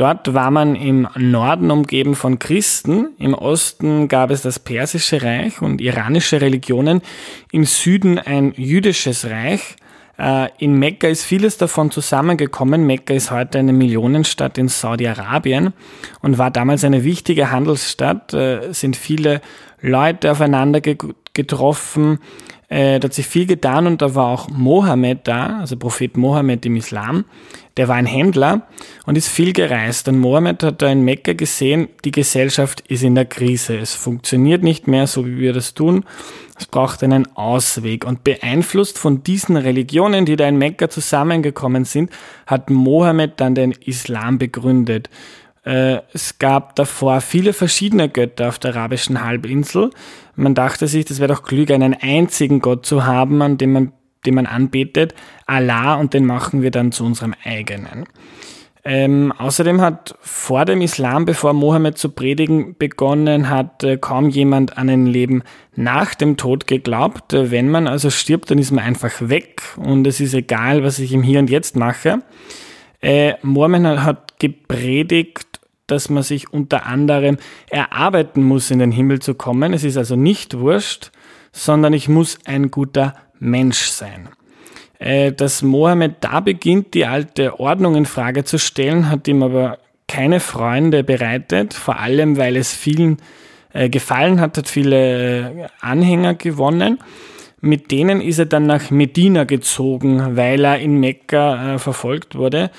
Dort 0.00 0.32
war 0.32 0.50
man 0.50 0.76
im 0.76 1.06
Norden 1.18 1.70
umgeben 1.70 2.14
von 2.14 2.38
Christen, 2.38 3.08
im 3.18 3.34
Osten 3.34 4.08
gab 4.08 4.30
es 4.30 4.40
das 4.40 4.58
persische 4.58 5.22
Reich 5.22 5.60
und 5.60 5.82
iranische 5.82 6.40
Religionen, 6.40 7.02
im 7.52 7.66
Süden 7.66 8.18
ein 8.18 8.54
jüdisches 8.56 9.28
Reich. 9.28 9.76
Äh, 10.18 10.48
in 10.56 10.78
Mekka 10.78 11.06
ist 11.06 11.24
vieles 11.24 11.58
davon 11.58 11.90
zusammengekommen. 11.90 12.86
Mekka 12.86 13.12
ist 13.12 13.30
heute 13.30 13.58
eine 13.58 13.74
Millionenstadt 13.74 14.56
in 14.56 14.68
Saudi-Arabien 14.68 15.74
und 16.22 16.38
war 16.38 16.50
damals 16.50 16.82
eine 16.82 17.04
wichtige 17.04 17.50
Handelsstadt. 17.50 18.32
Es 18.32 18.68
äh, 18.68 18.72
sind 18.72 18.96
viele 18.96 19.42
Leute 19.82 20.32
aufeinander 20.32 20.80
getroffen. 20.80 22.18
Äh, 22.68 23.00
da 23.00 23.06
hat 23.06 23.14
sich 23.14 23.26
viel 23.26 23.46
getan 23.46 23.86
und 23.86 24.00
da 24.00 24.14
war 24.14 24.28
auch 24.28 24.48
Mohammed 24.48 25.26
da, 25.26 25.58
also 25.58 25.76
Prophet 25.76 26.16
Mohammed 26.16 26.64
im 26.66 26.76
Islam. 26.76 27.24
Der 27.76 27.88
war 27.88 27.96
ein 27.96 28.06
Händler 28.06 28.68
und 29.06 29.16
ist 29.16 29.28
viel 29.28 29.52
gereist. 29.52 30.06
Und 30.06 30.18
Mohammed 30.18 30.62
hat 30.62 30.82
da 30.82 30.88
in 30.88 31.02
Mekka 31.02 31.32
gesehen, 31.32 31.88
die 32.04 32.10
Gesellschaft 32.10 32.82
ist 32.88 33.02
in 33.02 33.14
der 33.14 33.24
Krise. 33.24 33.76
Es 33.76 33.94
funktioniert 33.94 34.62
nicht 34.62 34.86
mehr 34.86 35.06
so, 35.06 35.26
wie 35.26 35.38
wir 35.38 35.52
das 35.52 35.74
tun. 35.74 36.04
Es 36.58 36.66
braucht 36.66 37.02
einen 37.02 37.26
Ausweg. 37.36 38.04
Und 38.04 38.22
beeinflusst 38.22 38.98
von 38.98 39.22
diesen 39.22 39.56
Religionen, 39.56 40.26
die 40.26 40.36
da 40.36 40.46
in 40.46 40.58
Mekka 40.58 40.90
zusammengekommen 40.90 41.84
sind, 41.84 42.10
hat 42.46 42.70
Mohammed 42.70 43.40
dann 43.40 43.54
den 43.54 43.72
Islam 43.72 44.38
begründet. 44.38 45.08
Äh, 45.70 46.02
es 46.12 46.38
gab 46.38 46.74
davor 46.74 47.20
viele 47.20 47.52
verschiedene 47.52 48.08
Götter 48.08 48.48
auf 48.48 48.58
der 48.58 48.74
arabischen 48.74 49.24
Halbinsel. 49.24 49.90
Man 50.34 50.56
dachte 50.56 50.88
sich, 50.88 51.04
das 51.04 51.20
wäre 51.20 51.32
doch 51.32 51.44
klüger, 51.44 51.76
einen 51.76 51.94
einzigen 51.94 52.60
Gott 52.60 52.84
zu 52.84 53.06
haben, 53.06 53.40
an 53.40 53.56
dem 53.56 53.72
man, 53.72 53.92
den 54.26 54.34
man 54.34 54.46
anbetet, 54.46 55.14
Allah, 55.46 55.94
und 55.94 56.12
den 56.12 56.26
machen 56.26 56.62
wir 56.62 56.72
dann 56.72 56.90
zu 56.90 57.04
unserem 57.04 57.34
eigenen. 57.44 58.06
Ähm, 58.82 59.32
außerdem 59.36 59.80
hat 59.80 60.16
vor 60.20 60.64
dem 60.64 60.80
Islam, 60.80 61.24
bevor 61.24 61.52
Mohammed 61.52 61.98
zu 61.98 62.08
predigen 62.08 62.74
begonnen 62.76 63.48
hat, 63.48 63.84
äh, 63.84 63.96
kaum 63.96 64.28
jemand 64.28 64.76
an 64.76 64.88
ein 64.88 65.06
Leben 65.06 65.44
nach 65.76 66.14
dem 66.14 66.36
Tod 66.36 66.66
geglaubt. 66.66 67.32
Äh, 67.32 67.52
wenn 67.52 67.68
man 67.68 67.86
also 67.86 68.10
stirbt, 68.10 68.50
dann 68.50 68.58
ist 68.58 68.72
man 68.72 68.82
einfach 68.82 69.12
weg 69.20 69.62
und 69.76 70.04
es 70.06 70.18
ist 70.18 70.34
egal, 70.34 70.82
was 70.82 70.98
ich 70.98 71.12
im 71.12 71.22
Hier 71.22 71.38
und 71.38 71.50
Jetzt 71.50 71.76
mache. 71.76 72.22
Äh, 73.02 73.34
Mohammed 73.42 74.00
hat 74.00 74.40
gepredigt, 74.40 75.59
dass 75.90 76.08
man 76.08 76.22
sich 76.22 76.52
unter 76.52 76.86
anderem 76.86 77.38
erarbeiten 77.68 78.42
muss, 78.42 78.70
in 78.70 78.78
den 78.78 78.92
Himmel 78.92 79.20
zu 79.20 79.34
kommen. 79.34 79.72
Es 79.72 79.84
ist 79.84 79.96
also 79.96 80.16
nicht 80.16 80.58
wurscht, 80.58 81.10
sondern 81.52 81.92
ich 81.92 82.08
muss 82.08 82.38
ein 82.44 82.70
guter 82.70 83.14
Mensch 83.38 83.88
sein. 83.88 84.28
Äh, 85.00 85.32
dass 85.32 85.62
Mohammed 85.62 86.16
da 86.20 86.40
beginnt, 86.40 86.92
die 86.92 87.06
alte 87.06 87.58
Ordnung 87.58 87.96
in 87.96 88.06
Frage 88.06 88.44
zu 88.44 88.58
stellen, 88.58 89.08
hat 89.08 89.26
ihm 89.28 89.42
aber 89.42 89.78
keine 90.06 90.40
Freunde 90.40 91.04
bereitet, 91.04 91.72
vor 91.72 91.98
allem 91.98 92.36
weil 92.36 92.56
es 92.56 92.74
vielen 92.74 93.16
äh, 93.72 93.88
gefallen 93.88 94.40
hat, 94.40 94.58
hat 94.58 94.68
viele 94.68 95.48
äh, 95.48 95.68
Anhänger 95.80 96.34
gewonnen. 96.34 96.98
Mit 97.62 97.90
denen 97.90 98.20
ist 98.20 98.38
er 98.38 98.46
dann 98.46 98.66
nach 98.66 98.90
Medina 98.90 99.44
gezogen, 99.44 100.36
weil 100.36 100.64
er 100.64 100.78
in 100.78 100.98
Mekka 100.98 101.78
verfolgt 101.78 102.34
wurde. 102.34 102.70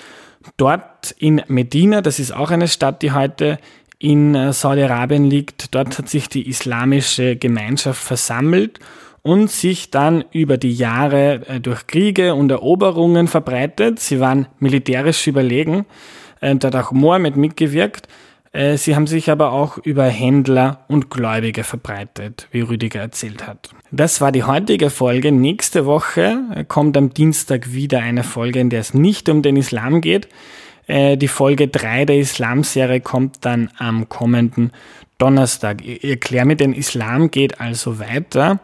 Dort 0.58 1.12
in 1.18 1.42
Medina, 1.48 2.02
das 2.02 2.20
ist 2.20 2.32
auch 2.32 2.52
eine 2.52 2.68
Stadt, 2.68 3.02
die 3.02 3.12
heute 3.12 3.60
in 4.00 4.34
äh, 4.34 4.52
Saudi-Arabien 4.54 5.26
liegt. 5.26 5.76
Dort 5.76 5.98
hat 5.98 6.10
sich 6.10 6.28
die 6.28 6.48
islamische 6.48 7.36
Gemeinschaft 7.36 8.02
versammelt 8.02 8.80
und 9.22 9.52
sich 9.52 9.92
dann 9.92 10.24
über 10.32 10.58
die 10.58 10.74
Jahre 10.74 11.48
äh, 11.48 11.60
durch 11.60 11.86
Kriege 11.86 12.34
und 12.34 12.52
Eroberungen 12.52 13.28
verbreitet. 13.28 14.00
Sie 14.00 14.20
waren 14.20 14.48
militärisch 14.60 15.28
überlegen. 15.28 15.86
Äh, 16.40 16.56
da 16.56 16.70
hat 16.70 16.76
auch 16.76 16.92
Mohammed 16.92 17.38
mitgewirkt. 17.38 18.08
Äh, 18.52 18.78
sie 18.78 18.96
haben 18.96 19.08
sich 19.08 19.30
aber 19.30 19.52
auch 19.52 19.78
über 19.78 20.06
Händler 20.06 20.86
und 20.88 21.10
Gläubige 21.10 21.64
verbreitet, 21.64 22.48
wie 22.52 22.62
Rüdiger 22.62 23.00
erzählt 23.00 23.48
hat. 23.48 23.70
Das 23.92 24.22
war 24.22 24.32
die 24.32 24.44
heutige 24.44 24.90
Folge. 24.90 25.32
Nächste 25.32 25.86
Woche 25.86 26.66
kommt 26.68 26.98
am 26.98 27.14
Dienstag 27.14 27.74
wieder 27.74 28.00
eine 28.00 28.24
Folge, 28.24 28.60
in 28.60 28.70
der 28.70 28.82
es 28.82 28.94
nicht 28.94 29.30
um 29.30 29.42
den 29.42 29.58
Islam 29.58 30.02
geht. 30.02 30.28
Die 30.88 31.28
Folge 31.28 31.68
3 31.68 32.06
der 32.06 32.18
Islamserie 32.18 33.00
kommt 33.00 33.46
dann 33.46 33.70
am 33.78 34.10
kommenden 34.10 34.72
Donnerstag. 35.18 35.86
Erklär 35.86 36.46
mir 36.46 36.56
den 36.56 36.74
Islam 36.74 37.32
geht 37.32 37.62
also 37.62 38.00
weiter. 38.00 38.60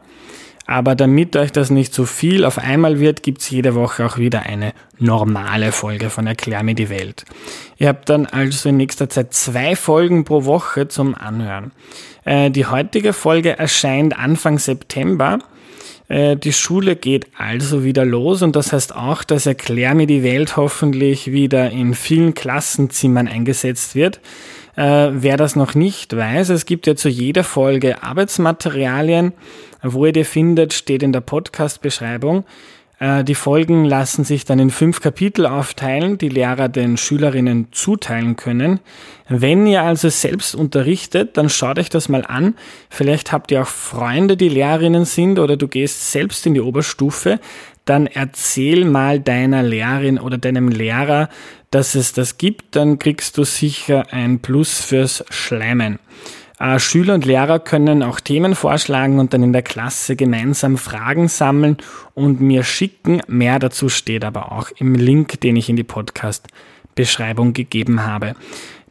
Aber 0.69 0.95
damit 0.95 1.37
euch 1.37 1.53
das 1.53 1.69
nicht 1.69 1.93
zu 1.93 2.05
viel 2.05 2.43
auf 2.43 2.57
einmal 2.57 2.99
wird, 2.99 3.23
gibt's 3.23 3.49
jede 3.49 3.73
Woche 3.73 4.05
auch 4.05 4.17
wieder 4.17 4.43
eine 4.43 4.73
normale 4.99 5.71
Folge 5.71 6.09
von 6.09 6.27
Erklär 6.27 6.61
mir 6.61 6.75
die 6.75 6.89
Welt. 6.89 7.23
Ihr 7.77 7.87
habt 7.87 8.09
dann 8.09 8.25
also 8.25 8.67
in 8.67 8.75
nächster 8.75 9.09
Zeit 9.09 9.33
zwei 9.33 9.77
Folgen 9.77 10.25
pro 10.25 10.43
Woche 10.43 10.89
zum 10.89 11.15
Anhören. 11.15 11.71
Äh, 12.25 12.51
die 12.51 12.65
heutige 12.65 13.13
Folge 13.13 13.57
erscheint 13.57 14.19
Anfang 14.19 14.59
September. 14.59 15.39
Äh, 16.09 16.35
die 16.35 16.51
Schule 16.51 16.97
geht 16.97 17.27
also 17.37 17.85
wieder 17.85 18.03
los 18.03 18.41
und 18.41 18.57
das 18.57 18.73
heißt 18.73 18.93
auch, 18.93 19.23
dass 19.23 19.45
Erklär 19.45 19.95
mir 19.95 20.07
die 20.07 20.23
Welt 20.23 20.57
hoffentlich 20.57 21.31
wieder 21.31 21.71
in 21.71 21.93
vielen 21.93 22.33
Klassenzimmern 22.33 23.29
eingesetzt 23.29 23.95
wird. 23.95 24.19
Äh, 24.75 25.09
wer 25.13 25.37
das 25.37 25.55
noch 25.55 25.75
nicht 25.75 26.15
weiß, 26.15 26.49
es 26.49 26.65
gibt 26.65 26.87
ja 26.87 26.97
zu 26.97 27.07
jeder 27.07 27.45
Folge 27.45 28.03
Arbeitsmaterialien. 28.03 29.31
Wo 29.93 30.05
ihr 30.05 30.13
die 30.13 30.23
findet, 30.23 30.73
steht 30.73 31.03
in 31.03 31.13
der 31.13 31.21
Podcast-Beschreibung. 31.21 32.45
Äh, 32.99 33.23
die 33.23 33.35
Folgen 33.35 33.85
lassen 33.85 34.23
sich 34.23 34.45
dann 34.45 34.59
in 34.59 34.69
fünf 34.69 35.01
Kapitel 35.01 35.45
aufteilen, 35.45 36.17
die 36.17 36.29
Lehrer 36.29 36.69
den 36.69 36.97
Schülerinnen 36.97 37.67
zuteilen 37.71 38.35
können. 38.35 38.79
Wenn 39.29 39.67
ihr 39.67 39.83
also 39.83 40.09
selbst 40.09 40.55
unterrichtet, 40.55 41.37
dann 41.37 41.49
schaut 41.49 41.79
euch 41.79 41.89
das 41.89 42.09
mal 42.09 42.25
an. 42.25 42.55
Vielleicht 42.89 43.31
habt 43.31 43.51
ihr 43.51 43.61
auch 43.61 43.67
Freunde, 43.67 44.37
die 44.37 44.49
Lehrerinnen 44.49 45.05
sind 45.05 45.39
oder 45.39 45.57
du 45.57 45.67
gehst 45.67 46.11
selbst 46.11 46.45
in 46.45 46.53
die 46.53 46.61
Oberstufe. 46.61 47.39
Dann 47.85 48.07
erzähl 48.07 48.83
mal 48.83 49.19
deiner 49.19 49.63
Lehrerin 49.63 50.19
oder 50.19 50.37
deinem 50.37 50.67
Lehrer, 50.67 51.29
dass 51.71 51.95
es 51.95 52.13
das 52.13 52.37
gibt, 52.37 52.75
dann 52.75 52.99
kriegst 52.99 53.37
du 53.37 53.43
sicher 53.43 54.05
ein 54.11 54.39
Plus 54.39 54.81
fürs 54.81 55.23
Schleimen. 55.29 55.99
Äh, 56.59 56.79
Schüler 56.79 57.13
und 57.13 57.25
Lehrer 57.25 57.59
können 57.59 58.01
auch 58.01 58.19
Themen 58.19 58.55
vorschlagen 58.55 59.19
und 59.19 59.33
dann 59.33 59.43
in 59.43 59.53
der 59.53 59.61
Klasse 59.61 60.15
gemeinsam 60.15 60.77
Fragen 60.77 61.27
sammeln 61.27 61.77
und 62.13 62.41
mir 62.41 62.63
schicken. 62.63 63.21
Mehr 63.27 63.59
dazu 63.59 63.89
steht 63.89 64.25
aber 64.25 64.51
auch 64.51 64.69
im 64.77 64.95
Link, 64.95 65.39
den 65.41 65.55
ich 65.55 65.69
in 65.69 65.75
die 65.75 65.83
Podcast-Beschreibung 65.83 67.53
gegeben 67.53 68.05
habe. 68.05 68.35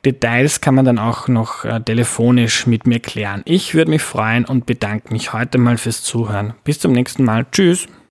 Details 0.05 0.61
kann 0.61 0.77
man 0.77 0.85
dann 0.85 1.01
auch 1.01 1.27
noch 1.27 1.65
äh, 1.65 1.81
telefonisch 1.81 2.69
mit 2.69 2.87
mir 2.87 3.01
klären. 3.01 3.43
Ich 3.45 3.75
würde 3.75 3.91
mich 3.91 4.03
freuen 4.03 4.45
und 4.45 4.65
bedanke 4.65 5.13
mich 5.13 5.33
heute 5.33 5.59
mal 5.59 5.79
fürs 5.79 6.03
Zuhören. 6.03 6.55
Bis 6.63 6.79
zum 6.79 6.93
nächsten 6.93 7.25
Mal. 7.25 7.47
Tschüss. 7.51 7.89